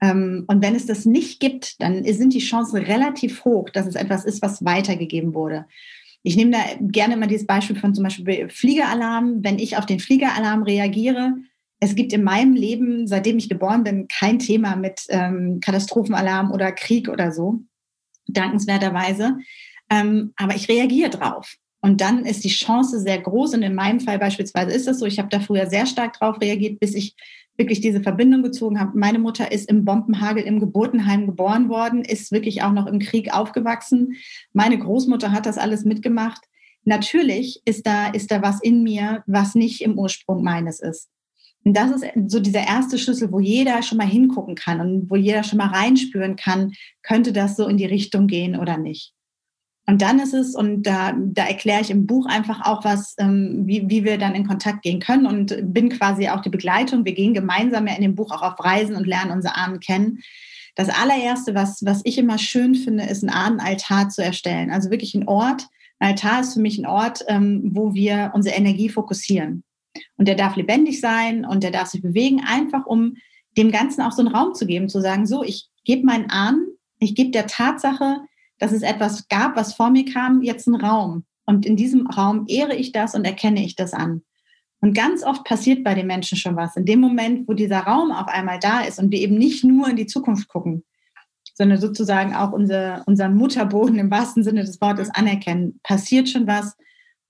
Ähm, 0.00 0.44
und 0.48 0.62
wenn 0.62 0.74
es 0.74 0.86
das 0.86 1.04
nicht 1.04 1.40
gibt, 1.40 1.80
dann 1.80 2.04
sind 2.04 2.34
die 2.34 2.40
Chancen 2.40 2.78
relativ 2.78 3.44
hoch, 3.44 3.70
dass 3.70 3.86
es 3.86 3.94
etwas 3.94 4.24
ist, 4.24 4.42
was 4.42 4.64
weitergegeben 4.64 5.34
wurde. 5.34 5.66
Ich 6.26 6.34
nehme 6.36 6.50
da 6.50 6.58
gerne 6.80 7.16
mal 7.16 7.28
dieses 7.28 7.46
Beispiel 7.46 7.76
von 7.76 7.94
zum 7.94 8.02
Beispiel 8.02 8.48
Fliegeralarm. 8.48 9.44
Wenn 9.44 9.60
ich 9.60 9.76
auf 9.76 9.86
den 9.86 10.00
Fliegeralarm 10.00 10.64
reagiere, 10.64 11.36
es 11.78 11.94
gibt 11.94 12.12
in 12.12 12.24
meinem 12.24 12.54
Leben, 12.54 13.06
seitdem 13.06 13.38
ich 13.38 13.48
geboren 13.48 13.84
bin, 13.84 14.08
kein 14.08 14.40
Thema 14.40 14.74
mit 14.74 15.02
ähm, 15.08 15.60
Katastrophenalarm 15.60 16.50
oder 16.50 16.72
Krieg 16.72 17.08
oder 17.08 17.30
so, 17.30 17.60
dankenswerterweise. 18.26 19.38
Ähm, 19.88 20.32
aber 20.34 20.56
ich 20.56 20.68
reagiere 20.68 21.10
drauf. 21.10 21.54
Und 21.80 22.00
dann 22.00 22.24
ist 22.24 22.42
die 22.42 22.48
Chance 22.48 22.98
sehr 22.98 23.20
groß. 23.20 23.54
Und 23.54 23.62
in 23.62 23.76
meinem 23.76 24.00
Fall 24.00 24.18
beispielsweise 24.18 24.72
ist 24.72 24.88
das 24.88 24.98
so. 24.98 25.06
Ich 25.06 25.20
habe 25.20 25.28
da 25.28 25.38
früher 25.38 25.68
sehr 25.68 25.86
stark 25.86 26.14
drauf 26.14 26.40
reagiert, 26.40 26.80
bis 26.80 26.96
ich 26.96 27.14
wirklich 27.56 27.80
diese 27.80 28.00
Verbindung 28.00 28.42
gezogen 28.42 28.78
habe. 28.78 28.98
Meine 28.98 29.18
Mutter 29.18 29.50
ist 29.50 29.68
im 29.70 29.84
Bombenhagel 29.84 30.44
im 30.44 30.60
Geburtenheim 30.60 31.26
geboren 31.26 31.68
worden, 31.68 32.04
ist 32.04 32.32
wirklich 32.32 32.62
auch 32.62 32.72
noch 32.72 32.86
im 32.86 32.98
Krieg 32.98 33.32
aufgewachsen. 33.32 34.14
Meine 34.52 34.78
Großmutter 34.78 35.32
hat 35.32 35.46
das 35.46 35.58
alles 35.58 35.84
mitgemacht. 35.84 36.42
Natürlich 36.84 37.62
ist 37.64 37.86
da, 37.86 38.08
ist 38.08 38.30
da 38.30 38.42
was 38.42 38.60
in 38.62 38.82
mir, 38.82 39.24
was 39.26 39.54
nicht 39.54 39.82
im 39.82 39.98
Ursprung 39.98 40.42
meines 40.42 40.80
ist. 40.80 41.08
Und 41.64 41.76
das 41.76 41.90
ist 41.90 42.04
so 42.28 42.38
dieser 42.38 42.64
erste 42.64 42.96
Schlüssel, 42.96 43.32
wo 43.32 43.40
jeder 43.40 43.82
schon 43.82 43.98
mal 43.98 44.06
hingucken 44.06 44.54
kann 44.54 44.80
und 44.80 45.10
wo 45.10 45.16
jeder 45.16 45.42
schon 45.42 45.58
mal 45.58 45.66
reinspüren 45.66 46.36
kann, 46.36 46.72
könnte 47.02 47.32
das 47.32 47.56
so 47.56 47.66
in 47.66 47.76
die 47.76 47.86
Richtung 47.86 48.28
gehen 48.28 48.56
oder 48.56 48.78
nicht. 48.78 49.15
Und 49.88 50.02
dann 50.02 50.18
ist 50.18 50.34
es, 50.34 50.56
und 50.56 50.82
da, 50.82 51.14
da 51.16 51.44
erkläre 51.44 51.80
ich 51.80 51.90
im 51.90 52.06
Buch 52.06 52.26
einfach 52.26 52.66
auch 52.66 52.84
was, 52.84 53.14
ähm, 53.18 53.62
wie, 53.66 53.88
wie 53.88 54.04
wir 54.04 54.18
dann 54.18 54.34
in 54.34 54.46
Kontakt 54.46 54.82
gehen 54.82 54.98
können 54.98 55.26
und 55.26 55.56
bin 55.72 55.90
quasi 55.90 56.28
auch 56.28 56.40
die 56.40 56.50
Begleitung. 56.50 57.04
Wir 57.04 57.14
gehen 57.14 57.34
gemeinsam 57.34 57.86
ja 57.86 57.94
in 57.94 58.02
dem 58.02 58.16
Buch 58.16 58.32
auch 58.32 58.42
auf 58.42 58.64
Reisen 58.64 58.96
und 58.96 59.06
lernen 59.06 59.30
unsere 59.30 59.54
Ahnen 59.54 59.78
kennen. 59.78 60.18
Das 60.74 60.88
allererste, 60.88 61.54
was, 61.54 61.84
was 61.84 62.00
ich 62.04 62.18
immer 62.18 62.36
schön 62.36 62.74
finde, 62.74 63.04
ist 63.04 63.22
ein 63.22 63.30
Ahnenaltar 63.30 64.08
zu 64.08 64.24
erstellen. 64.24 64.70
Also 64.70 64.90
wirklich 64.90 65.14
ein 65.14 65.28
Ort. 65.28 65.66
Ein 66.00 66.10
Altar 66.10 66.40
ist 66.40 66.54
für 66.54 66.60
mich 66.60 66.78
ein 66.78 66.86
Ort, 66.86 67.24
ähm, 67.28 67.70
wo 67.72 67.94
wir 67.94 68.32
unsere 68.34 68.56
Energie 68.56 68.88
fokussieren. 68.88 69.62
Und 70.16 70.26
der 70.26 70.34
darf 70.34 70.56
lebendig 70.56 71.00
sein 71.00 71.44
und 71.46 71.62
der 71.62 71.70
darf 71.70 71.88
sich 71.88 72.02
bewegen, 72.02 72.42
einfach 72.44 72.86
um 72.86 73.16
dem 73.56 73.70
Ganzen 73.70 74.02
auch 74.02 74.12
so 74.12 74.20
einen 74.20 74.34
Raum 74.34 74.52
zu 74.54 74.66
geben, 74.66 74.88
zu 74.88 75.00
sagen, 75.00 75.26
so, 75.26 75.42
ich 75.42 75.68
gebe 75.84 76.04
meinen 76.04 76.28
Ahnen, 76.28 76.66
ich 76.98 77.14
gebe 77.14 77.30
der 77.30 77.46
Tatsache, 77.46 78.20
dass 78.58 78.72
es 78.72 78.82
etwas 78.82 79.28
gab, 79.28 79.56
was 79.56 79.74
vor 79.74 79.90
mir 79.90 80.04
kam, 80.04 80.42
jetzt 80.42 80.66
ein 80.66 80.74
Raum. 80.74 81.24
Und 81.44 81.64
in 81.64 81.76
diesem 81.76 82.06
Raum 82.06 82.44
ehre 82.48 82.74
ich 82.74 82.92
das 82.92 83.14
und 83.14 83.24
erkenne 83.24 83.64
ich 83.64 83.76
das 83.76 83.92
an. 83.94 84.22
Und 84.80 84.94
ganz 84.94 85.22
oft 85.24 85.44
passiert 85.44 85.84
bei 85.84 85.94
den 85.94 86.06
Menschen 86.06 86.36
schon 86.36 86.56
was. 86.56 86.76
In 86.76 86.84
dem 86.84 87.00
Moment, 87.00 87.48
wo 87.48 87.54
dieser 87.54 87.80
Raum 87.80 88.10
auf 88.10 88.28
einmal 88.28 88.58
da 88.58 88.80
ist 88.80 88.98
und 88.98 89.10
wir 89.10 89.20
eben 89.20 89.38
nicht 89.38 89.64
nur 89.64 89.88
in 89.88 89.96
die 89.96 90.06
Zukunft 90.06 90.48
gucken, 90.48 90.84
sondern 91.54 91.80
sozusagen 91.80 92.34
auch 92.34 92.52
unser, 92.52 93.02
unseren 93.06 93.34
Mutterboden 93.34 93.98
im 93.98 94.10
wahrsten 94.10 94.44
Sinne 94.44 94.62
des 94.62 94.80
Wortes 94.80 95.08
anerkennen, 95.10 95.80
passiert 95.82 96.28
schon 96.28 96.46
was. 96.46 96.76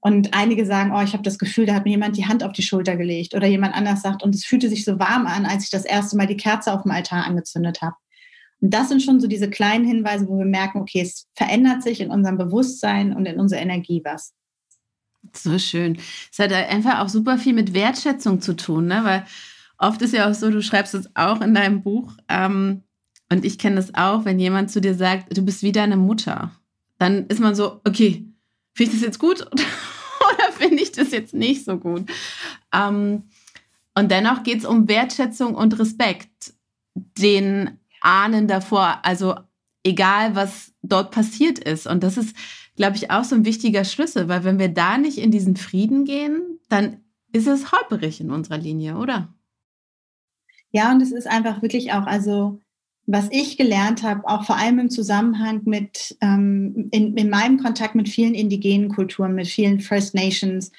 Und 0.00 0.34
einige 0.34 0.66
sagen, 0.66 0.92
oh, 0.94 1.00
ich 1.02 1.12
habe 1.12 1.22
das 1.22 1.38
Gefühl, 1.38 1.66
da 1.66 1.74
hat 1.74 1.84
mir 1.84 1.90
jemand 1.90 2.16
die 2.16 2.26
Hand 2.26 2.44
auf 2.44 2.52
die 2.52 2.62
Schulter 2.62 2.96
gelegt. 2.96 3.34
Oder 3.34 3.46
jemand 3.46 3.74
anders 3.74 4.02
sagt, 4.02 4.22
und 4.22 4.34
es 4.34 4.44
fühlte 4.44 4.68
sich 4.68 4.84
so 4.84 4.98
warm 4.98 5.26
an, 5.26 5.46
als 5.46 5.64
ich 5.64 5.70
das 5.70 5.84
erste 5.84 6.16
Mal 6.16 6.26
die 6.26 6.36
Kerze 6.36 6.72
auf 6.72 6.82
dem 6.82 6.90
Altar 6.90 7.24
angezündet 7.24 7.82
habe. 7.82 7.96
Und 8.60 8.72
das 8.72 8.88
sind 8.88 9.02
schon 9.02 9.20
so 9.20 9.26
diese 9.26 9.50
kleinen 9.50 9.84
Hinweise, 9.84 10.28
wo 10.28 10.38
wir 10.38 10.46
merken, 10.46 10.80
okay, 10.80 11.00
es 11.00 11.26
verändert 11.34 11.82
sich 11.82 12.00
in 12.00 12.10
unserem 12.10 12.38
Bewusstsein 12.38 13.14
und 13.14 13.26
in 13.26 13.38
unserer 13.38 13.60
Energie 13.60 14.00
was. 14.04 14.32
So 15.34 15.58
schön. 15.58 15.98
Es 16.32 16.38
hat 16.38 16.52
einfach 16.52 17.00
auch 17.00 17.08
super 17.08 17.36
viel 17.36 17.52
mit 17.52 17.74
Wertschätzung 17.74 18.40
zu 18.40 18.54
tun, 18.54 18.86
ne? 18.86 19.00
weil 19.02 19.24
oft 19.78 20.00
ist 20.02 20.14
ja 20.14 20.30
auch 20.30 20.34
so, 20.34 20.50
du 20.50 20.62
schreibst 20.62 20.94
es 20.94 21.10
auch 21.14 21.40
in 21.40 21.54
deinem 21.54 21.82
Buch, 21.82 22.12
ähm, 22.28 22.82
und 23.28 23.44
ich 23.44 23.58
kenne 23.58 23.76
das 23.76 23.94
auch, 23.94 24.24
wenn 24.24 24.38
jemand 24.38 24.70
zu 24.70 24.80
dir 24.80 24.94
sagt, 24.94 25.36
du 25.36 25.42
bist 25.42 25.62
wie 25.62 25.72
deine 25.72 25.96
Mutter, 25.96 26.52
dann 26.98 27.26
ist 27.26 27.40
man 27.40 27.54
so, 27.54 27.80
okay, 27.84 28.24
finde 28.72 28.92
ich 28.92 28.98
das 28.98 29.06
jetzt 29.06 29.18
gut 29.18 29.42
oder 29.52 30.52
finde 30.52 30.82
ich 30.82 30.92
das 30.92 31.10
jetzt 31.10 31.34
nicht 31.34 31.64
so 31.64 31.76
gut? 31.76 32.08
Ähm, 32.72 33.24
und 33.94 34.10
dennoch 34.10 34.42
geht 34.42 34.58
es 34.58 34.64
um 34.64 34.88
Wertschätzung 34.88 35.54
und 35.54 35.78
Respekt, 35.78 36.54
den 36.94 37.78
Ahnen 38.06 38.46
davor. 38.46 39.00
Also 39.02 39.34
egal, 39.84 40.34
was 40.34 40.72
dort 40.82 41.10
passiert 41.10 41.58
ist. 41.58 41.86
Und 41.86 42.02
das 42.02 42.16
ist, 42.16 42.36
glaube 42.76 42.96
ich, 42.96 43.10
auch 43.10 43.24
so 43.24 43.34
ein 43.34 43.44
wichtiger 43.44 43.84
Schlüssel, 43.84 44.28
weil 44.28 44.44
wenn 44.44 44.58
wir 44.58 44.68
da 44.68 44.98
nicht 44.98 45.18
in 45.18 45.30
diesen 45.30 45.56
Frieden 45.56 46.04
gehen, 46.04 46.60
dann 46.68 46.98
ist 47.32 47.46
es 47.46 47.72
holperig 47.72 48.20
in 48.20 48.30
unserer 48.30 48.58
Linie, 48.58 48.96
oder? 48.96 49.34
Ja, 50.70 50.92
und 50.92 51.00
es 51.00 51.12
ist 51.12 51.26
einfach 51.26 51.62
wirklich 51.62 51.92
auch, 51.92 52.06
also 52.06 52.60
was 53.06 53.28
ich 53.30 53.56
gelernt 53.56 54.02
habe, 54.02 54.26
auch 54.28 54.44
vor 54.44 54.56
allem 54.56 54.80
im 54.80 54.90
Zusammenhang 54.90 55.62
mit, 55.64 56.16
ähm, 56.20 56.88
in, 56.90 57.16
in 57.16 57.30
meinem 57.30 57.58
Kontakt 57.58 57.94
mit 57.94 58.08
vielen 58.08 58.34
indigenen 58.34 58.88
Kulturen, 58.88 59.34
mit 59.34 59.46
vielen 59.46 59.80
First 59.80 60.14
Nations, 60.14 60.72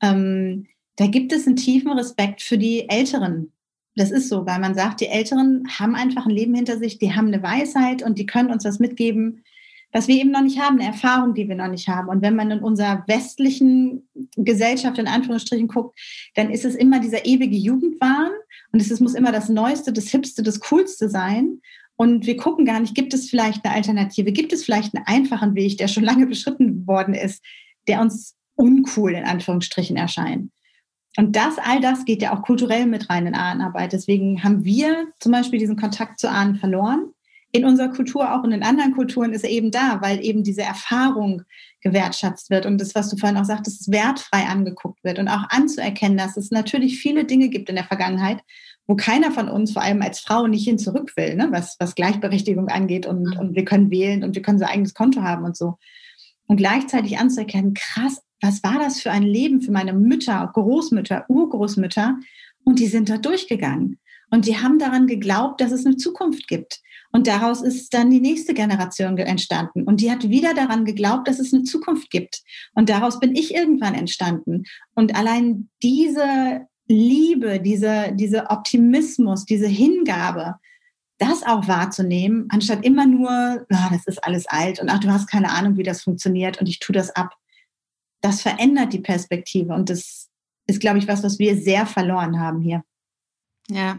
ähm, 0.00 0.66
da 0.96 1.06
gibt 1.06 1.32
es 1.32 1.46
einen 1.46 1.56
tiefen 1.56 1.90
Respekt 1.90 2.42
für 2.42 2.58
die 2.58 2.88
Älteren 2.88 3.52
das 3.94 4.10
ist 4.10 4.28
so, 4.28 4.46
weil 4.46 4.58
man 4.58 4.74
sagt, 4.74 5.00
die 5.00 5.08
Älteren 5.08 5.64
haben 5.78 5.94
einfach 5.94 6.26
ein 6.26 6.30
Leben 6.30 6.54
hinter 6.54 6.78
sich, 6.78 6.98
die 6.98 7.14
haben 7.14 7.28
eine 7.28 7.42
Weisheit 7.42 8.02
und 8.02 8.18
die 8.18 8.26
können 8.26 8.50
uns 8.50 8.64
was 8.64 8.78
mitgeben, 8.78 9.44
was 9.92 10.08
wir 10.08 10.16
eben 10.16 10.30
noch 10.30 10.40
nicht 10.40 10.58
haben, 10.58 10.80
eine 10.80 10.88
Erfahrung, 10.88 11.34
die 11.34 11.48
wir 11.48 11.54
noch 11.54 11.68
nicht 11.68 11.86
haben. 11.88 12.08
Und 12.08 12.22
wenn 12.22 12.34
man 12.34 12.50
in 12.50 12.60
unserer 12.60 13.04
westlichen 13.06 14.08
Gesellschaft 14.36 14.98
in 14.98 15.06
Anführungsstrichen 15.06 15.68
guckt, 15.68 15.98
dann 16.34 16.50
ist 16.50 16.64
es 16.64 16.74
immer 16.74 16.98
dieser 16.98 17.26
ewige 17.26 17.56
Jugendwahn 17.56 18.30
und 18.72 18.80
es 18.80 19.00
muss 19.00 19.14
immer 19.14 19.32
das 19.32 19.50
Neueste, 19.50 19.92
das 19.92 20.08
Hipste, 20.08 20.42
das 20.42 20.60
Coolste 20.60 21.10
sein. 21.10 21.60
Und 21.96 22.26
wir 22.26 22.38
gucken 22.38 22.64
gar 22.64 22.80
nicht, 22.80 22.94
gibt 22.94 23.12
es 23.12 23.28
vielleicht 23.28 23.64
eine 23.64 23.74
Alternative, 23.74 24.32
gibt 24.32 24.54
es 24.54 24.64
vielleicht 24.64 24.96
einen 24.96 25.06
einfachen 25.06 25.54
Weg, 25.54 25.76
der 25.76 25.88
schon 25.88 26.04
lange 26.04 26.26
beschritten 26.26 26.86
worden 26.86 27.12
ist, 27.12 27.44
der 27.86 28.00
uns 28.00 28.34
uncool 28.54 29.12
in 29.12 29.24
Anführungsstrichen 29.24 29.96
erscheint. 29.96 30.50
Und 31.18 31.36
das, 31.36 31.58
all 31.58 31.80
das 31.80 32.04
geht 32.04 32.22
ja 32.22 32.34
auch 32.34 32.42
kulturell 32.42 32.86
mit 32.86 33.10
rein 33.10 33.26
in 33.26 33.34
Ahnenarbeit. 33.34 33.92
Deswegen 33.92 34.42
haben 34.42 34.64
wir 34.64 35.08
zum 35.20 35.32
Beispiel 35.32 35.58
diesen 35.58 35.76
Kontakt 35.76 36.18
zu 36.18 36.30
Ahnen 36.30 36.56
verloren. 36.56 37.12
in 37.54 37.66
unserer 37.66 37.90
Kultur 37.90 38.32
auch 38.32 38.44
und 38.44 38.52
in 38.52 38.62
anderen 38.62 38.94
Kulturen 38.94 39.34
ist 39.34 39.44
er 39.44 39.50
eben 39.50 39.70
da, 39.70 40.00
weil 40.00 40.24
eben 40.24 40.42
diese 40.42 40.62
Erfahrung 40.62 41.42
gewertschätzt 41.82 42.48
wird 42.48 42.64
und 42.64 42.80
das, 42.80 42.94
was 42.94 43.10
du 43.10 43.18
vorhin 43.18 43.36
auch 43.36 43.44
sagtest, 43.44 43.92
wertfrei 43.92 44.46
angeguckt 44.46 45.04
wird 45.04 45.18
und 45.18 45.28
auch 45.28 45.50
anzuerkennen, 45.50 46.16
dass 46.16 46.38
es 46.38 46.50
natürlich 46.50 46.98
viele 46.98 47.26
Dinge 47.26 47.48
gibt 47.48 47.68
in 47.68 47.74
der 47.74 47.84
Vergangenheit, 47.84 48.38
wo 48.86 48.96
keiner 48.96 49.32
von 49.32 49.48
uns, 49.48 49.72
vor 49.72 49.82
allem 49.82 50.00
als 50.00 50.20
Frau, 50.20 50.46
nicht 50.46 50.64
hin 50.64 50.78
zurück 50.78 51.12
will, 51.16 51.36
ne? 51.36 51.48
was, 51.50 51.76
was 51.78 51.94
Gleichberechtigung 51.94 52.68
angeht 52.68 53.04
und, 53.04 53.36
und 53.36 53.54
wir 53.54 53.66
können 53.66 53.90
wählen 53.90 54.24
und 54.24 54.34
wir 54.34 54.42
können 54.42 54.58
so 54.58 54.64
ein 54.64 54.70
eigenes 54.70 54.94
Konto 54.94 55.22
haben 55.22 55.44
und 55.44 55.56
so. 55.56 55.76
Und 56.46 56.56
gleichzeitig 56.56 57.18
anzuerkennen, 57.18 57.74
krass, 57.74 58.22
was 58.42 58.62
war 58.62 58.78
das 58.78 59.00
für 59.00 59.10
ein 59.10 59.22
Leben 59.22 59.62
für 59.62 59.72
meine 59.72 59.92
Mütter, 59.92 60.50
Großmütter, 60.52 61.24
Urgroßmütter? 61.28 62.18
Und 62.64 62.78
die 62.78 62.88
sind 62.88 63.08
da 63.08 63.16
durchgegangen. 63.16 63.98
Und 64.30 64.46
die 64.46 64.58
haben 64.58 64.78
daran 64.78 65.06
geglaubt, 65.06 65.60
dass 65.60 65.72
es 65.72 65.86
eine 65.86 65.96
Zukunft 65.96 66.48
gibt. 66.48 66.80
Und 67.12 67.26
daraus 67.26 67.60
ist 67.60 67.92
dann 67.92 68.10
die 68.10 68.20
nächste 68.20 68.54
Generation 68.54 69.16
entstanden. 69.18 69.84
Und 69.84 70.00
die 70.00 70.10
hat 70.10 70.28
wieder 70.28 70.54
daran 70.54 70.84
geglaubt, 70.84 71.28
dass 71.28 71.38
es 71.38 71.52
eine 71.52 71.64
Zukunft 71.64 72.10
gibt. 72.10 72.42
Und 72.74 72.88
daraus 72.88 73.20
bin 73.20 73.36
ich 73.36 73.54
irgendwann 73.54 73.94
entstanden. 73.94 74.64
Und 74.94 75.14
allein 75.14 75.68
diese 75.82 76.66
Liebe, 76.88 77.60
diese, 77.60 78.12
diese 78.14 78.50
Optimismus, 78.50 79.44
diese 79.44 79.66
Hingabe, 79.66 80.56
das 81.18 81.42
auch 81.44 81.68
wahrzunehmen, 81.68 82.46
anstatt 82.48 82.84
immer 82.84 83.06
nur, 83.06 83.66
oh, 83.70 83.88
das 83.90 84.06
ist 84.06 84.24
alles 84.24 84.46
alt 84.46 84.80
und 84.80 84.88
ach, 84.88 84.98
du 84.98 85.08
hast 85.08 85.28
keine 85.28 85.50
Ahnung, 85.50 85.76
wie 85.76 85.84
das 85.84 86.02
funktioniert 86.02 86.60
und 86.60 86.68
ich 86.68 86.80
tue 86.80 86.94
das 86.94 87.10
ab. 87.14 87.34
Das 88.22 88.40
verändert 88.40 88.94
die 88.94 89.00
Perspektive 89.00 89.74
und 89.74 89.90
das 89.90 90.30
ist, 90.66 90.80
glaube 90.80 90.98
ich, 90.98 91.08
was, 91.08 91.22
was 91.22 91.38
wir 91.38 91.56
sehr 91.56 91.86
verloren 91.86 92.40
haben 92.40 92.60
hier. 92.60 92.82
Ja, 93.68 93.98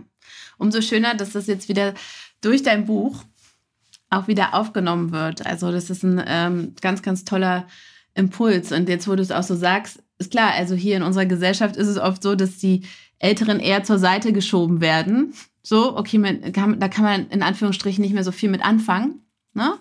umso 0.57 0.81
schöner, 0.81 1.13
dass 1.13 1.31
das 1.31 1.47
jetzt 1.47 1.69
wieder 1.69 1.93
durch 2.41 2.63
dein 2.63 2.85
Buch 2.85 3.23
auch 4.09 4.27
wieder 4.27 4.53
aufgenommen 4.53 5.11
wird. 5.11 5.45
Also 5.45 5.71
das 5.71 5.89
ist 5.89 6.03
ein 6.03 6.23
ähm, 6.25 6.75
ganz, 6.81 7.01
ganz 7.01 7.25
toller 7.25 7.67
Impuls. 8.13 8.71
Und 8.71 8.89
jetzt, 8.89 9.07
wo 9.07 9.15
du 9.15 9.21
es 9.21 9.31
auch 9.31 9.43
so 9.43 9.55
sagst, 9.55 10.03
ist 10.19 10.31
klar, 10.31 10.51
also 10.53 10.75
hier 10.75 10.97
in 10.97 11.03
unserer 11.03 11.25
Gesellschaft 11.25 11.75
ist 11.75 11.87
es 11.87 11.97
oft 11.97 12.21
so, 12.21 12.35
dass 12.35 12.57
die 12.57 12.83
Älteren 13.19 13.59
eher 13.59 13.83
zur 13.83 13.97
Seite 13.97 14.33
geschoben 14.33 14.81
werden. 14.81 15.33
So, 15.63 15.97
okay, 15.97 16.17
man 16.17 16.51
kann, 16.51 16.79
da 16.79 16.87
kann 16.87 17.05
man 17.05 17.27
in 17.29 17.41
Anführungsstrichen 17.41 18.03
nicht 18.03 18.13
mehr 18.13 18.23
so 18.23 18.31
viel 18.31 18.49
mit 18.49 18.63
anfangen. 18.63 19.21
Ne? 19.53 19.77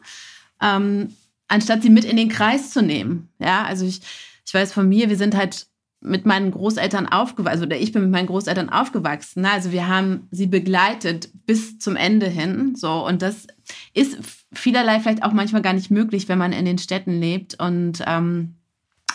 Ähm, 0.61 1.15
anstatt 1.49 1.83
sie 1.83 1.91
mit 1.91 2.05
in 2.05 2.17
den 2.17 2.29
Kreis 2.29 2.71
zu 2.71 2.83
nehmen. 2.83 3.29
Ja, 3.39 3.65
also 3.65 3.85
ich, 3.85 4.01
ich 4.47 4.55
weiß 4.55 4.73
von 4.73 4.89
mir, 4.89 5.09
wir 5.09 5.17
sind 5.17 5.37
halt 5.37 5.67
mit 6.03 6.27
meinen 6.27 6.51
Großeltern 6.51 7.07
aufgewachsen, 7.07 7.53
also 7.53 7.65
oder 7.65 7.77
ich 7.77 7.93
bin 7.93 8.03
mit 8.03 8.11
meinen 8.11 8.27
Großeltern 8.27 8.69
aufgewachsen. 8.71 9.43
Ne? 9.43 9.51
Also 9.51 9.71
wir 9.71 9.87
haben 9.87 10.27
sie 10.31 10.47
begleitet 10.47 11.31
bis 11.47 11.79
zum 11.79 11.97
Ende 11.97 12.27
hin. 12.27 12.75
So, 12.75 13.07
und 13.07 13.23
das 13.23 13.47
ist 13.95 14.19
vielerlei 14.53 15.01
vielleicht 15.01 15.23
auch 15.23 15.33
manchmal 15.33 15.63
gar 15.63 15.73
nicht 15.73 15.91
möglich, 15.91 16.29
wenn 16.29 16.39
man 16.39 16.53
in 16.53 16.65
den 16.65 16.79
Städten 16.79 17.21
lebt. 17.21 17.59
Und 17.61 18.03
ähm, 18.07 18.57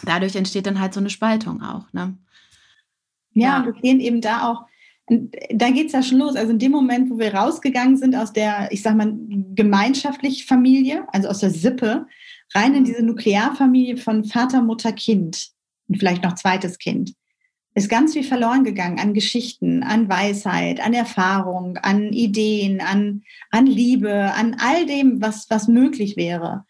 dadurch 0.04 0.36
entsteht 0.36 0.66
dann 0.66 0.80
halt 0.80 0.94
so 0.94 1.00
eine 1.00 1.10
Spaltung 1.10 1.62
auch. 1.62 1.92
Ne? 1.92 2.18
Ja, 3.34 3.60
ja, 3.60 3.66
wir 3.66 3.74
gehen 3.74 4.00
eben 4.00 4.22
da 4.22 4.50
auch, 4.50 4.66
da 5.10 5.70
geht 5.70 5.88
es 5.88 5.94
ja 5.94 6.04
schon 6.04 6.20
los. 6.20 6.36
Also 6.36 6.54
in 6.54 6.60
dem 6.60 6.72
Moment, 6.72 7.10
wo 7.10 7.20
wir 7.20 7.34
rausgegangen 7.34 7.98
sind 7.98 8.16
aus 8.16 8.32
der, 8.32 8.72
ich 8.72 8.82
sag 8.82 8.96
mal, 8.96 9.14
gemeinschaftlich 9.56 10.46
Familie, 10.46 11.06
also 11.12 11.28
aus 11.28 11.40
der 11.40 11.52
Sippe, 11.52 12.08
rein 12.54 12.76
in 12.76 12.84
diese 12.84 13.04
Nuklearfamilie 13.04 13.98
von 13.98 14.24
Vater, 14.24 14.62
Mutter, 14.62 14.92
Kind 14.92 15.50
und 15.88 15.98
vielleicht 15.98 16.24
noch 16.24 16.36
zweites 16.36 16.78
Kind, 16.78 17.14
ist 17.76 17.90
ganz 17.90 18.14
viel 18.14 18.24
verloren 18.24 18.64
gegangen 18.64 19.00
an 19.00 19.14
Geschichten, 19.14 19.84
an 19.84 20.10
Weisheit, 20.10 20.80
an 20.80 20.94
Erfahrung, 20.94 21.78
an 21.78 22.12
Ideen, 22.12 22.82
an, 22.82 23.22
an 23.52 23.68
Liebe, 23.68 24.34
an 24.34 24.58
all 24.60 24.86
dem, 24.88 25.22
was, 25.22 25.48
was 25.50 25.68
möglich 25.68 26.18
wäre. 26.18 26.66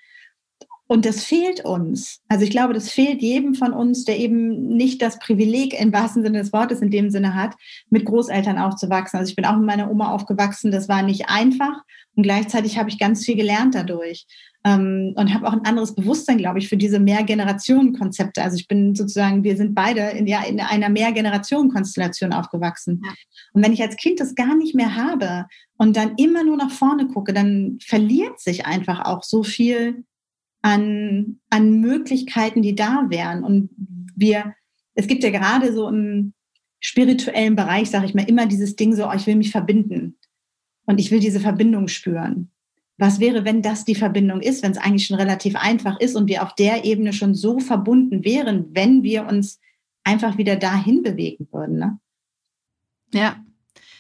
Und 0.90 1.06
das 1.06 1.24
fehlt 1.24 1.64
uns. 1.66 2.22
Also 2.30 2.46
ich 2.46 2.50
glaube, 2.50 2.74
das 2.74 2.90
fehlt 2.90 3.22
jedem 3.22 3.56
von 3.56 3.74
uns, 3.74 4.06
der 4.06 4.18
eben 4.20 4.68
nicht 4.68 5.02
das 5.02 5.20
Privileg 5.20 5.80
im 5.80 5.92
wahrsten 5.92 6.24
Sinne 6.24 6.40
des 6.40 6.54
Wortes 6.54 6.82
in 6.82 6.92
dem 6.92 7.10
Sinne 7.10 7.36
hat, 7.36 7.56
mit 7.90 8.06
Großeltern 8.06 8.58
aufzuwachsen. 8.58 9.20
Also 9.20 9.30
ich 9.30 9.36
bin 9.36 9.46
auch 9.46 9.58
mit 9.58 9.66
meiner 9.66 9.92
Oma 9.92 10.12
aufgewachsen. 10.12 10.72
Das 10.72 10.88
war 10.88 11.04
nicht 11.04 11.30
einfach. 11.30 11.84
Und 12.16 12.24
gleichzeitig 12.24 12.78
habe 12.78 12.90
ich 12.90 13.00
ganz 13.00 13.26
viel 13.26 13.36
gelernt 13.36 13.76
dadurch 13.76 14.26
ähm, 14.68 15.14
und 15.16 15.34
habe 15.34 15.48
auch 15.48 15.54
ein 15.54 15.66
anderes 15.66 15.96
Bewusstsein, 15.96 16.38
glaube 16.38 16.60
ich, 16.60 16.68
für 16.68 16.76
diese 16.76 17.00
Mehrgenerationen-Konzepte. 17.00 18.42
Also 18.42 18.58
ich 18.58 18.68
bin 18.68 18.96
sozusagen, 18.96 19.44
wir 19.44 19.56
sind 19.56 19.74
beide 19.74 20.02
in, 20.02 20.28
ja, 20.28 20.44
in 20.44 20.60
einer 20.60 20.90
Mehrgenerationen-Konstellation 20.90 22.34
aufgewachsen. 22.34 23.02
Ja. 23.04 23.12
Und 23.54 23.64
wenn 23.64 23.72
ich 23.72 23.82
als 23.82 23.96
Kind 23.96 24.20
das 24.20 24.36
gar 24.36 24.56
nicht 24.56 24.76
mehr 24.76 24.96
habe 24.96 25.46
und 25.78 25.96
dann 25.96 26.16
immer 26.18 26.44
nur 26.44 26.58
nach 26.58 26.72
vorne 26.72 27.08
gucke, 27.08 27.34
dann 27.34 27.78
verliert 27.82 28.42
sich 28.42 28.66
einfach 28.66 29.06
auch 29.06 29.24
so 29.24 29.44
viel 29.44 30.04
an, 30.62 31.40
an 31.50 31.80
Möglichkeiten, 31.80 32.62
die 32.62 32.76
da 32.76 33.06
wären. 33.10 33.44
Und 33.44 33.70
wir, 34.16 34.54
es 34.96 35.08
gibt 35.08 35.24
ja 35.24 35.30
gerade 35.30 35.72
so 35.72 35.88
im 35.88 36.34
spirituellen 36.82 37.56
Bereich, 37.56 37.90
sage 37.90 38.06
ich 38.06 38.14
mal, 38.14 38.28
immer 38.28 38.48
dieses 38.48 38.76
Ding 38.76 38.94
so, 38.94 39.08
oh, 39.08 39.14
ich 39.16 39.28
will 39.28 39.36
mich 39.36 39.52
verbinden 39.52 40.18
und 40.86 41.00
ich 41.00 41.10
will 41.10 41.22
diese 41.22 41.40
Verbindung 41.40 41.88
spüren 41.88 42.52
was 42.98 43.20
wäre, 43.20 43.46
wenn 43.46 43.62
das 43.62 43.86
die 43.86 43.96
Verbindung 43.96 44.42
ist, 44.42 44.64
wenn 44.64 44.72
es 44.72 44.78
eigentlich 44.78 45.06
schon 45.06 45.18
relativ 45.18 45.56
einfach 45.56 46.00
ist 46.00 46.16
und 46.16 46.28
wir 46.28 46.44
auf 46.44 46.56
der 46.56 46.84
Ebene 46.84 47.14
schon 47.14 47.36
so 47.36 47.60
verbunden 47.60 48.24
wären, 48.24 48.74
wenn 48.74 49.04
wir 49.04 49.28
uns 49.28 49.60
einfach 50.04 50.38
wieder 50.38 50.56
dahin 50.56 51.04
bewegen 51.04 51.48
würden. 51.52 51.78
Ne? 51.78 52.00
Ja. 53.14 53.44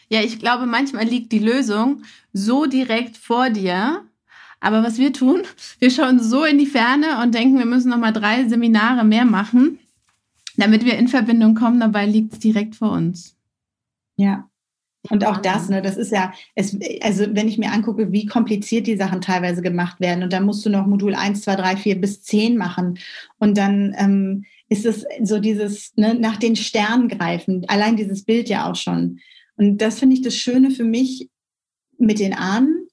Ja, 0.09 0.21
ich 0.21 0.39
glaube, 0.39 0.65
manchmal 0.65 1.05
liegt 1.05 1.33
die 1.33 1.39
Lösung 1.39 2.03
so 2.31 2.65
direkt 2.65 3.17
vor 3.17 3.49
dir. 3.49 4.05
Aber 4.59 4.81
was 4.81 4.97
wir 4.97 5.13
tun, 5.13 5.43
wir 5.79 5.91
schauen 5.91 6.19
so 6.19 6.43
in 6.43 6.57
die 6.57 6.65
Ferne 6.65 7.21
und 7.21 7.35
denken, 7.35 7.59
wir 7.59 7.65
müssen 7.65 7.89
noch 7.89 7.97
mal 7.97 8.13
drei 8.13 8.47
Seminare 8.47 9.03
mehr 9.03 9.25
machen, 9.25 9.79
damit 10.55 10.85
wir 10.85 10.97
in 10.97 11.07
Verbindung 11.07 11.55
kommen. 11.55 11.79
Dabei 11.79 12.05
liegt 12.05 12.33
es 12.33 12.39
direkt 12.39 12.75
vor 12.75 12.91
uns. 12.91 13.35
Ja, 14.15 14.49
und 15.09 15.25
auch 15.25 15.37
das, 15.37 15.69
ne, 15.69 15.81
das 15.81 15.97
ist 15.97 16.11
ja, 16.11 16.33
es, 16.55 16.77
also 17.01 17.25
wenn 17.31 17.47
ich 17.47 17.57
mir 17.57 17.71
angucke, 17.71 18.11
wie 18.11 18.25
kompliziert 18.25 18.87
die 18.87 18.97
Sachen 18.97 19.21
teilweise 19.21 19.61
gemacht 19.61 19.99
werden 19.99 20.23
und 20.23 20.33
dann 20.33 20.45
musst 20.45 20.65
du 20.65 20.69
noch 20.69 20.85
Modul 20.85 21.15
1, 21.15 21.41
2, 21.41 21.55
3, 21.55 21.77
4 21.77 22.01
bis 22.01 22.23
10 22.23 22.57
machen 22.57 22.99
und 23.39 23.57
dann 23.57 23.95
ähm, 23.97 24.45
ist 24.69 24.85
es 24.85 25.05
so 25.23 25.39
dieses 25.39 25.93
ne, 25.95 26.15
nach 26.15 26.37
den 26.37 26.55
Sternen 26.55 27.07
greifen, 27.07 27.65
allein 27.67 27.95
dieses 27.95 28.23
Bild 28.23 28.49
ja 28.49 28.69
auch 28.69 28.75
schon. 28.75 29.19
Und 29.55 29.81
das 29.81 29.99
finde 29.99 30.15
ich 30.15 30.21
das 30.21 30.35
Schöne 30.35 30.71
für 30.71 30.83
mich 30.83 31.29
mit 31.97 32.19
den 32.19 32.33
Ahnen. 32.33 32.87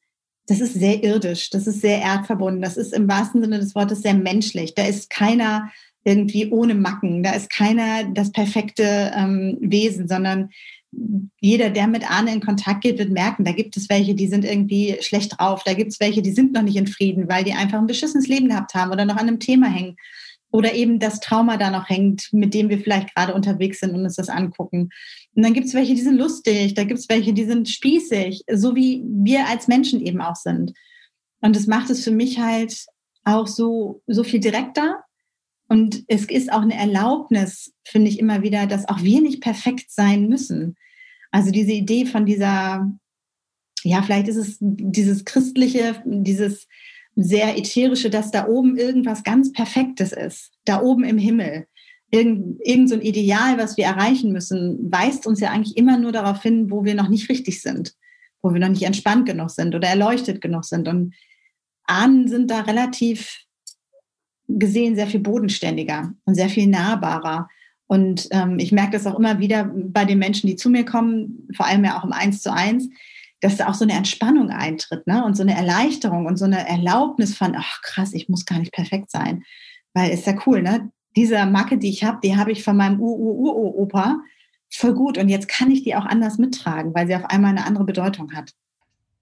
Das 0.46 0.60
ist 0.60 0.74
sehr 0.74 1.02
irdisch, 1.02 1.50
das 1.50 1.66
ist 1.66 1.80
sehr 1.80 2.00
erdverbunden, 2.00 2.60
das 2.60 2.76
ist 2.76 2.92
im 2.92 3.08
wahrsten 3.08 3.42
Sinne 3.42 3.58
des 3.58 3.74
Wortes 3.74 4.02
sehr 4.02 4.14
menschlich. 4.14 4.74
Da 4.74 4.84
ist 4.84 5.08
keiner 5.08 5.70
irgendwie 6.04 6.50
ohne 6.50 6.74
Macken, 6.74 7.22
da 7.22 7.32
ist 7.32 7.48
keiner 7.50 8.04
das 8.04 8.30
perfekte 8.30 9.10
ähm, 9.16 9.56
Wesen, 9.60 10.06
sondern 10.06 10.50
jeder, 11.40 11.70
der 11.70 11.86
mit 11.86 12.10
Arne 12.10 12.32
in 12.32 12.40
Kontakt 12.40 12.82
geht, 12.82 12.98
wird 12.98 13.10
merken, 13.10 13.44
da 13.44 13.52
gibt 13.52 13.76
es 13.76 13.88
welche, 13.88 14.14
die 14.14 14.26
sind 14.26 14.44
irgendwie 14.44 14.96
schlecht 15.00 15.38
drauf, 15.38 15.62
da 15.64 15.74
gibt 15.74 15.92
es 15.92 16.00
welche, 16.00 16.22
die 16.22 16.32
sind 16.32 16.52
noch 16.52 16.62
nicht 16.62 16.76
in 16.76 16.86
Frieden, 16.86 17.28
weil 17.28 17.44
die 17.44 17.52
einfach 17.52 17.78
ein 17.78 17.86
beschissenes 17.86 18.28
Leben 18.28 18.48
gehabt 18.48 18.74
haben 18.74 18.92
oder 18.92 19.04
noch 19.04 19.16
an 19.16 19.28
einem 19.28 19.40
Thema 19.40 19.68
hängen. 19.68 19.96
Oder 20.50 20.74
eben 20.74 21.00
das 21.00 21.18
Trauma 21.18 21.56
da 21.56 21.70
noch 21.70 21.88
hängt, 21.88 22.28
mit 22.32 22.54
dem 22.54 22.68
wir 22.68 22.78
vielleicht 22.78 23.14
gerade 23.14 23.34
unterwegs 23.34 23.80
sind 23.80 23.90
und 23.90 24.04
uns 24.04 24.14
das 24.14 24.28
angucken. 24.28 24.90
Und 25.34 25.42
dann 25.44 25.52
gibt 25.52 25.66
es 25.66 25.74
welche, 25.74 25.94
die 25.94 26.00
sind 26.00 26.16
lustig, 26.16 26.74
da 26.74 26.84
gibt 26.84 27.00
es 27.00 27.08
welche, 27.08 27.32
die 27.32 27.44
sind 27.44 27.68
spießig, 27.68 28.44
so 28.52 28.76
wie 28.76 29.02
wir 29.04 29.48
als 29.48 29.66
Menschen 29.66 30.00
eben 30.00 30.20
auch 30.20 30.36
sind. 30.36 30.72
Und 31.40 31.56
das 31.56 31.66
macht 31.66 31.90
es 31.90 32.04
für 32.04 32.12
mich 32.12 32.38
halt 32.38 32.86
auch 33.24 33.46
so, 33.46 34.02
so 34.06 34.22
viel 34.22 34.40
direkter. 34.40 35.03
Und 35.74 36.04
es 36.06 36.26
ist 36.26 36.52
auch 36.52 36.62
eine 36.62 36.76
Erlaubnis, 36.76 37.74
finde 37.82 38.08
ich 38.08 38.20
immer 38.20 38.42
wieder, 38.42 38.68
dass 38.68 38.88
auch 38.88 39.02
wir 39.02 39.20
nicht 39.20 39.40
perfekt 39.40 39.90
sein 39.90 40.28
müssen. 40.28 40.76
Also 41.32 41.50
diese 41.50 41.72
Idee 41.72 42.06
von 42.06 42.26
dieser, 42.26 42.88
ja, 43.82 44.00
vielleicht 44.02 44.28
ist 44.28 44.36
es 44.36 44.58
dieses 44.60 45.24
christliche, 45.24 46.00
dieses 46.04 46.68
sehr 47.16 47.58
ätherische, 47.58 48.08
dass 48.08 48.30
da 48.30 48.46
oben 48.46 48.76
irgendwas 48.76 49.24
ganz 49.24 49.50
Perfektes 49.50 50.12
ist, 50.12 50.52
da 50.64 50.80
oben 50.80 51.02
im 51.02 51.18
Himmel. 51.18 51.66
Irgend, 52.12 52.60
irgend 52.62 52.88
so 52.88 52.94
ein 52.94 53.02
Ideal, 53.02 53.58
was 53.58 53.76
wir 53.76 53.86
erreichen 53.86 54.30
müssen, 54.30 54.92
weist 54.92 55.26
uns 55.26 55.40
ja 55.40 55.50
eigentlich 55.50 55.76
immer 55.76 55.98
nur 55.98 56.12
darauf 56.12 56.40
hin, 56.40 56.70
wo 56.70 56.84
wir 56.84 56.94
noch 56.94 57.08
nicht 57.08 57.28
richtig 57.28 57.62
sind, 57.62 57.96
wo 58.42 58.52
wir 58.52 58.60
noch 58.60 58.68
nicht 58.68 58.84
entspannt 58.84 59.26
genug 59.26 59.50
sind 59.50 59.74
oder 59.74 59.88
erleuchtet 59.88 60.40
genug 60.40 60.66
sind. 60.66 60.86
Und 60.86 61.16
Ahnen 61.88 62.28
sind 62.28 62.48
da 62.48 62.60
relativ 62.60 63.44
gesehen 64.48 64.96
sehr 64.96 65.06
viel 65.06 65.20
bodenständiger 65.20 66.12
und 66.24 66.34
sehr 66.34 66.48
viel 66.48 66.66
nahbarer. 66.66 67.48
Und 67.86 68.28
ähm, 68.30 68.58
ich 68.58 68.72
merke 68.72 68.92
das 68.92 69.06
auch 69.06 69.18
immer 69.18 69.38
wieder 69.38 69.70
bei 69.74 70.04
den 70.04 70.18
Menschen, 70.18 70.46
die 70.46 70.56
zu 70.56 70.70
mir 70.70 70.84
kommen, 70.84 71.48
vor 71.54 71.66
allem 71.66 71.84
ja 71.84 71.98
auch 71.98 72.04
im 72.04 72.12
Eins 72.12 72.42
zu 72.42 72.52
eins, 72.52 72.88
dass 73.40 73.56
da 73.56 73.68
auch 73.68 73.74
so 73.74 73.84
eine 73.84 73.92
Entspannung 73.92 74.50
eintritt 74.50 75.06
ne? 75.06 75.24
und 75.24 75.36
so 75.36 75.42
eine 75.42 75.54
Erleichterung 75.54 76.26
und 76.26 76.38
so 76.38 76.46
eine 76.46 76.66
Erlaubnis 76.66 77.36
von, 77.36 77.54
ach 77.56 77.82
krass, 77.82 78.14
ich 78.14 78.28
muss 78.28 78.46
gar 78.46 78.58
nicht 78.58 78.72
perfekt 78.72 79.10
sein. 79.10 79.42
Weil 79.92 80.12
ist 80.12 80.26
ja 80.26 80.34
cool, 80.46 80.62
ne? 80.62 80.90
Diese 81.14 81.44
Macke, 81.46 81.78
die 81.78 81.90
ich 81.90 82.02
habe, 82.02 82.18
die 82.24 82.36
habe 82.36 82.50
ich 82.50 82.64
von 82.64 82.76
meinem 82.76 82.98
Ur-Ur-Ur-Opa 83.00 84.18
voll 84.72 84.94
gut 84.94 85.18
und 85.18 85.28
jetzt 85.28 85.46
kann 85.46 85.70
ich 85.70 85.84
die 85.84 85.94
auch 85.94 86.06
anders 86.06 86.38
mittragen, 86.38 86.94
weil 86.94 87.06
sie 87.06 87.14
auf 87.14 87.26
einmal 87.26 87.50
eine 87.50 87.64
andere 87.64 87.84
Bedeutung 87.84 88.32
hat. 88.32 88.50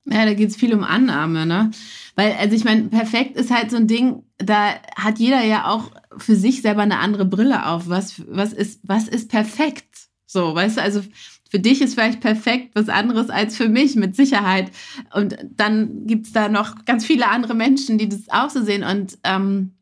Ja, 0.05 0.25
da 0.25 0.35
geht 0.35 0.51
es 0.51 0.57
viel 0.57 0.75
um 0.75 0.83
Annahme, 0.83 1.47
ne? 1.47 1.71
Weil, 2.17 2.33
also 2.33 2.55
ich 2.57 2.65
meine, 2.65 2.85
perfekt 2.85 3.37
ist 3.37 3.51
halt 3.51 3.71
so 3.71 3.77
ein 3.77 3.87
Ding, 3.87 4.25
da 4.39 4.75
hat 4.97 5.19
jeder 5.19 5.43
ja 5.45 5.67
auch 5.67 5.93
für 6.17 6.35
sich 6.35 6.63
selber 6.63 6.83
eine 6.83 6.99
andere 6.99 7.25
Brille 7.25 7.67
auf. 7.67 7.89
Was, 7.89 8.21
was, 8.27 8.53
ist, 8.53 8.81
was 8.83 9.09
ist 9.09 9.31
perfekt? 9.31 10.09
So, 10.27 10.55
weißt 10.55 10.79
du, 10.79 10.83
also 10.83 11.03
für 11.51 11.61
dich 11.61 11.83
ist 11.83 11.95
vielleicht 11.95 12.21
perfekt 12.21 12.71
was 12.75 12.89
anderes 12.89 13.31
als 13.31 13.57
für 13.57 13.69
mich, 13.69 13.95
mit 13.95 14.17
Sicherheit. 14.17 14.73
Und 15.15 15.37
dann 15.55 16.07
gibt 16.07 16.27
es 16.27 16.33
da 16.33 16.49
noch 16.49 16.85
ganz 16.85 17.05
viele 17.05 17.29
andere 17.29 17.55
Menschen, 17.55 17.99
die 17.99 18.09
das 18.09 18.29
auch 18.29 18.51
so 18.51 18.63
sehen. 18.63 18.83
Und 18.83 19.19
ähm, 19.23 19.73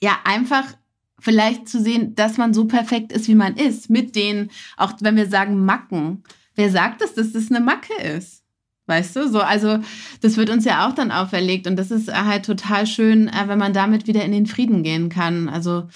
ja, 0.00 0.18
einfach 0.24 0.64
vielleicht 1.18 1.68
zu 1.68 1.82
sehen, 1.82 2.14
dass 2.14 2.38
man 2.38 2.54
so 2.54 2.66
perfekt 2.66 3.12
ist, 3.12 3.28
wie 3.28 3.34
man 3.34 3.56
ist, 3.56 3.90
mit 3.90 4.14
denen, 4.14 4.50
auch 4.76 4.92
wenn 5.00 5.16
wir 5.16 5.28
sagen 5.28 5.64
Macken. 5.64 6.22
Wer 6.54 6.70
sagt 6.70 7.02
es, 7.02 7.14
dass 7.14 7.32
das 7.32 7.50
eine 7.50 7.60
Macke 7.60 7.94
ist? 8.00 8.35
Weißt 8.86 9.16
du, 9.16 9.28
so, 9.28 9.40
also 9.40 9.78
das 10.20 10.36
wird 10.36 10.48
uns 10.48 10.64
ja 10.64 10.86
auch 10.86 10.92
dann 10.94 11.10
auferlegt 11.10 11.66
und 11.66 11.76
das 11.76 11.90
ist 11.90 12.12
halt 12.12 12.44
total 12.44 12.86
schön, 12.86 13.28
äh, 13.28 13.48
wenn 13.48 13.58
man 13.58 13.72
damit 13.72 14.06
wieder 14.06 14.24
in 14.24 14.32
den 14.32 14.46
Frieden 14.46 14.84
gehen 14.84 15.08
kann. 15.08 15.48
Also 15.48 15.88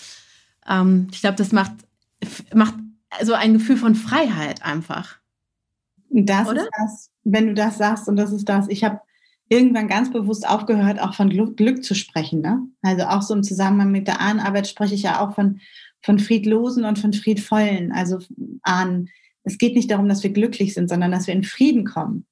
ähm, 0.68 1.06
ich 1.12 1.20
glaube, 1.20 1.36
das 1.36 1.52
macht, 1.52 1.72
macht 2.52 2.74
so 3.22 3.34
ein 3.34 3.52
Gefühl 3.52 3.76
von 3.76 3.94
Freiheit 3.94 4.64
einfach. 4.64 5.18
Das 6.10 6.48
Oder? 6.48 6.62
ist 6.62 6.70
das, 6.76 7.10
wenn 7.22 7.46
du 7.46 7.54
das 7.54 7.78
sagst 7.78 8.08
und 8.08 8.16
das 8.16 8.32
ist 8.32 8.48
das. 8.48 8.68
Ich 8.68 8.82
habe 8.82 9.00
irgendwann 9.48 9.88
ganz 9.88 10.10
bewusst 10.10 10.48
aufgehört, 10.48 11.00
auch 11.00 11.14
von 11.14 11.30
Glück, 11.30 11.56
Glück, 11.56 11.84
zu 11.84 11.94
sprechen. 11.94 12.40
Ne? 12.40 12.60
Also 12.82 13.04
auch 13.04 13.22
so 13.22 13.34
im 13.34 13.42
Zusammenhang 13.42 13.92
mit 13.92 14.08
der 14.08 14.20
Ahnenarbeit 14.20 14.66
spreche 14.66 14.94
ich 14.94 15.02
ja 15.02 15.20
auch 15.20 15.34
von, 15.34 15.60
von 16.02 16.18
Friedlosen 16.18 16.84
und 16.84 16.98
von 16.98 17.12
Friedvollen. 17.12 17.92
Also 17.92 18.18
Ahnen. 18.62 19.10
Es 19.42 19.58
geht 19.58 19.74
nicht 19.74 19.90
darum, 19.90 20.08
dass 20.08 20.22
wir 20.22 20.30
glücklich 20.30 20.74
sind, 20.74 20.88
sondern 20.88 21.12
dass 21.12 21.26
wir 21.26 21.34
in 21.34 21.44
Frieden 21.44 21.84
kommen. 21.84 22.26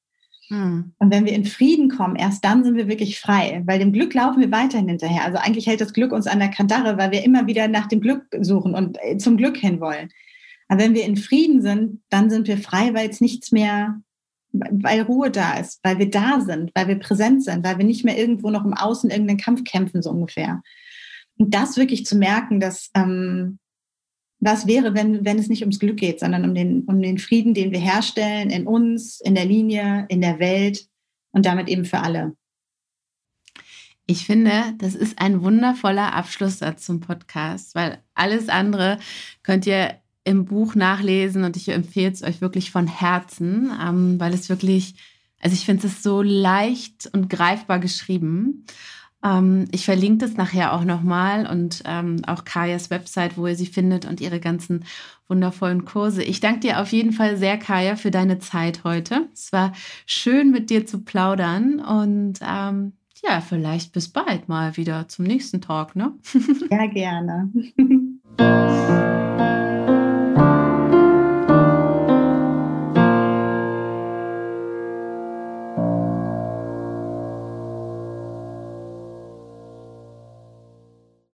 Hm. 0.48 0.92
Und 0.98 1.10
wenn 1.10 1.26
wir 1.26 1.32
in 1.32 1.44
Frieden 1.44 1.90
kommen, 1.90 2.16
erst 2.16 2.44
dann 2.44 2.64
sind 2.64 2.76
wir 2.76 2.88
wirklich 2.88 3.20
frei, 3.20 3.62
weil 3.66 3.78
dem 3.78 3.92
Glück 3.92 4.14
laufen 4.14 4.40
wir 4.40 4.50
weiterhin 4.50 4.88
hinterher. 4.88 5.24
Also 5.24 5.38
eigentlich 5.38 5.66
hält 5.66 5.80
das 5.80 5.92
Glück 5.92 6.12
uns 6.12 6.26
an 6.26 6.38
der 6.38 6.48
Kandare, 6.48 6.96
weil 6.96 7.10
wir 7.10 7.24
immer 7.24 7.46
wieder 7.46 7.68
nach 7.68 7.86
dem 7.86 8.00
Glück 8.00 8.24
suchen 8.40 8.74
und 8.74 8.98
äh, 9.02 9.18
zum 9.18 9.36
Glück 9.36 9.56
hin 9.56 9.80
wollen. 9.80 10.10
Aber 10.68 10.80
wenn 10.80 10.94
wir 10.94 11.04
in 11.04 11.16
Frieden 11.16 11.60
sind, 11.62 12.00
dann 12.08 12.30
sind 12.30 12.48
wir 12.48 12.58
frei, 12.58 12.94
weil 12.94 13.06
jetzt 13.06 13.20
nichts 13.20 13.52
mehr, 13.52 14.00
weil 14.52 15.02
Ruhe 15.02 15.30
da 15.30 15.58
ist, 15.58 15.80
weil 15.82 15.98
wir 15.98 16.10
da 16.10 16.40
sind, 16.40 16.70
weil 16.74 16.88
wir 16.88 16.98
präsent 16.98 17.44
sind, 17.44 17.64
weil 17.64 17.78
wir 17.78 17.84
nicht 17.84 18.04
mehr 18.04 18.18
irgendwo 18.18 18.50
noch 18.50 18.64
im 18.64 18.74
Außen 18.74 19.10
irgendeinen 19.10 19.38
Kampf 19.38 19.64
kämpfen, 19.64 20.02
so 20.02 20.10
ungefähr. 20.10 20.62
Und 21.36 21.54
das 21.54 21.76
wirklich 21.76 22.06
zu 22.06 22.16
merken, 22.16 22.58
dass 22.58 22.90
ähm, 22.94 23.58
was 24.40 24.66
wäre, 24.66 24.94
wenn, 24.94 25.24
wenn 25.24 25.38
es 25.38 25.48
nicht 25.48 25.62
ums 25.62 25.80
Glück 25.80 25.96
geht, 25.96 26.20
sondern 26.20 26.44
um 26.44 26.54
den, 26.54 26.84
um 26.84 27.00
den 27.02 27.18
Frieden, 27.18 27.54
den 27.54 27.72
wir 27.72 27.80
herstellen 27.80 28.50
in 28.50 28.66
uns, 28.66 29.20
in 29.20 29.34
der 29.34 29.44
Linie, 29.44 30.06
in 30.08 30.20
der 30.20 30.38
Welt 30.38 30.86
und 31.32 31.46
damit 31.46 31.68
eben 31.68 31.84
für 31.84 32.00
alle. 32.00 32.36
Ich 34.06 34.24
finde, 34.24 34.74
das 34.78 34.94
ist 34.94 35.20
ein 35.20 35.42
wundervoller 35.42 36.14
Abschlusssatz 36.14 36.86
zum 36.86 37.00
Podcast, 37.00 37.74
weil 37.74 38.02
alles 38.14 38.48
andere 38.48 38.98
könnt 39.42 39.66
ihr 39.66 39.96
im 40.24 40.44
Buch 40.44 40.74
nachlesen 40.74 41.44
und 41.44 41.56
ich 41.56 41.68
empfehle 41.68 42.12
es 42.12 42.22
euch 42.22 42.40
wirklich 42.40 42.70
von 42.70 42.86
Herzen, 42.86 43.70
ähm, 43.82 44.20
weil 44.20 44.32
es 44.32 44.48
wirklich, 44.48 44.94
also 45.40 45.54
ich 45.54 45.64
finde 45.64 45.88
es 45.88 46.02
so 46.02 46.22
leicht 46.22 47.10
und 47.12 47.28
greifbar 47.28 47.80
geschrieben. 47.80 48.64
Ähm, 49.24 49.66
ich 49.72 49.84
verlinke 49.84 50.26
das 50.26 50.36
nachher 50.36 50.72
auch 50.72 50.84
nochmal 50.84 51.46
und 51.46 51.82
ähm, 51.86 52.22
auch 52.26 52.44
Kajas 52.44 52.90
Website, 52.90 53.36
wo 53.36 53.46
ihr 53.46 53.56
sie 53.56 53.66
findet 53.66 54.04
und 54.04 54.20
ihre 54.20 54.40
ganzen 54.40 54.84
wundervollen 55.28 55.84
Kurse. 55.84 56.22
Ich 56.22 56.40
danke 56.40 56.60
dir 56.60 56.80
auf 56.80 56.92
jeden 56.92 57.12
Fall 57.12 57.36
sehr, 57.36 57.58
Kaya, 57.58 57.96
für 57.96 58.10
deine 58.10 58.38
Zeit 58.38 58.84
heute. 58.84 59.28
Es 59.32 59.52
war 59.52 59.72
schön, 60.06 60.50
mit 60.50 60.70
dir 60.70 60.86
zu 60.86 61.00
plaudern 61.04 61.80
und 61.80 62.38
ähm, 62.42 62.92
ja, 63.22 63.40
vielleicht 63.40 63.92
bis 63.92 64.08
bald 64.08 64.48
mal 64.48 64.76
wieder 64.76 65.08
zum 65.08 65.24
nächsten 65.24 65.60
Talk, 65.60 65.96
ne? 65.96 66.12
Ja, 66.70 66.86
gerne. 66.86 67.50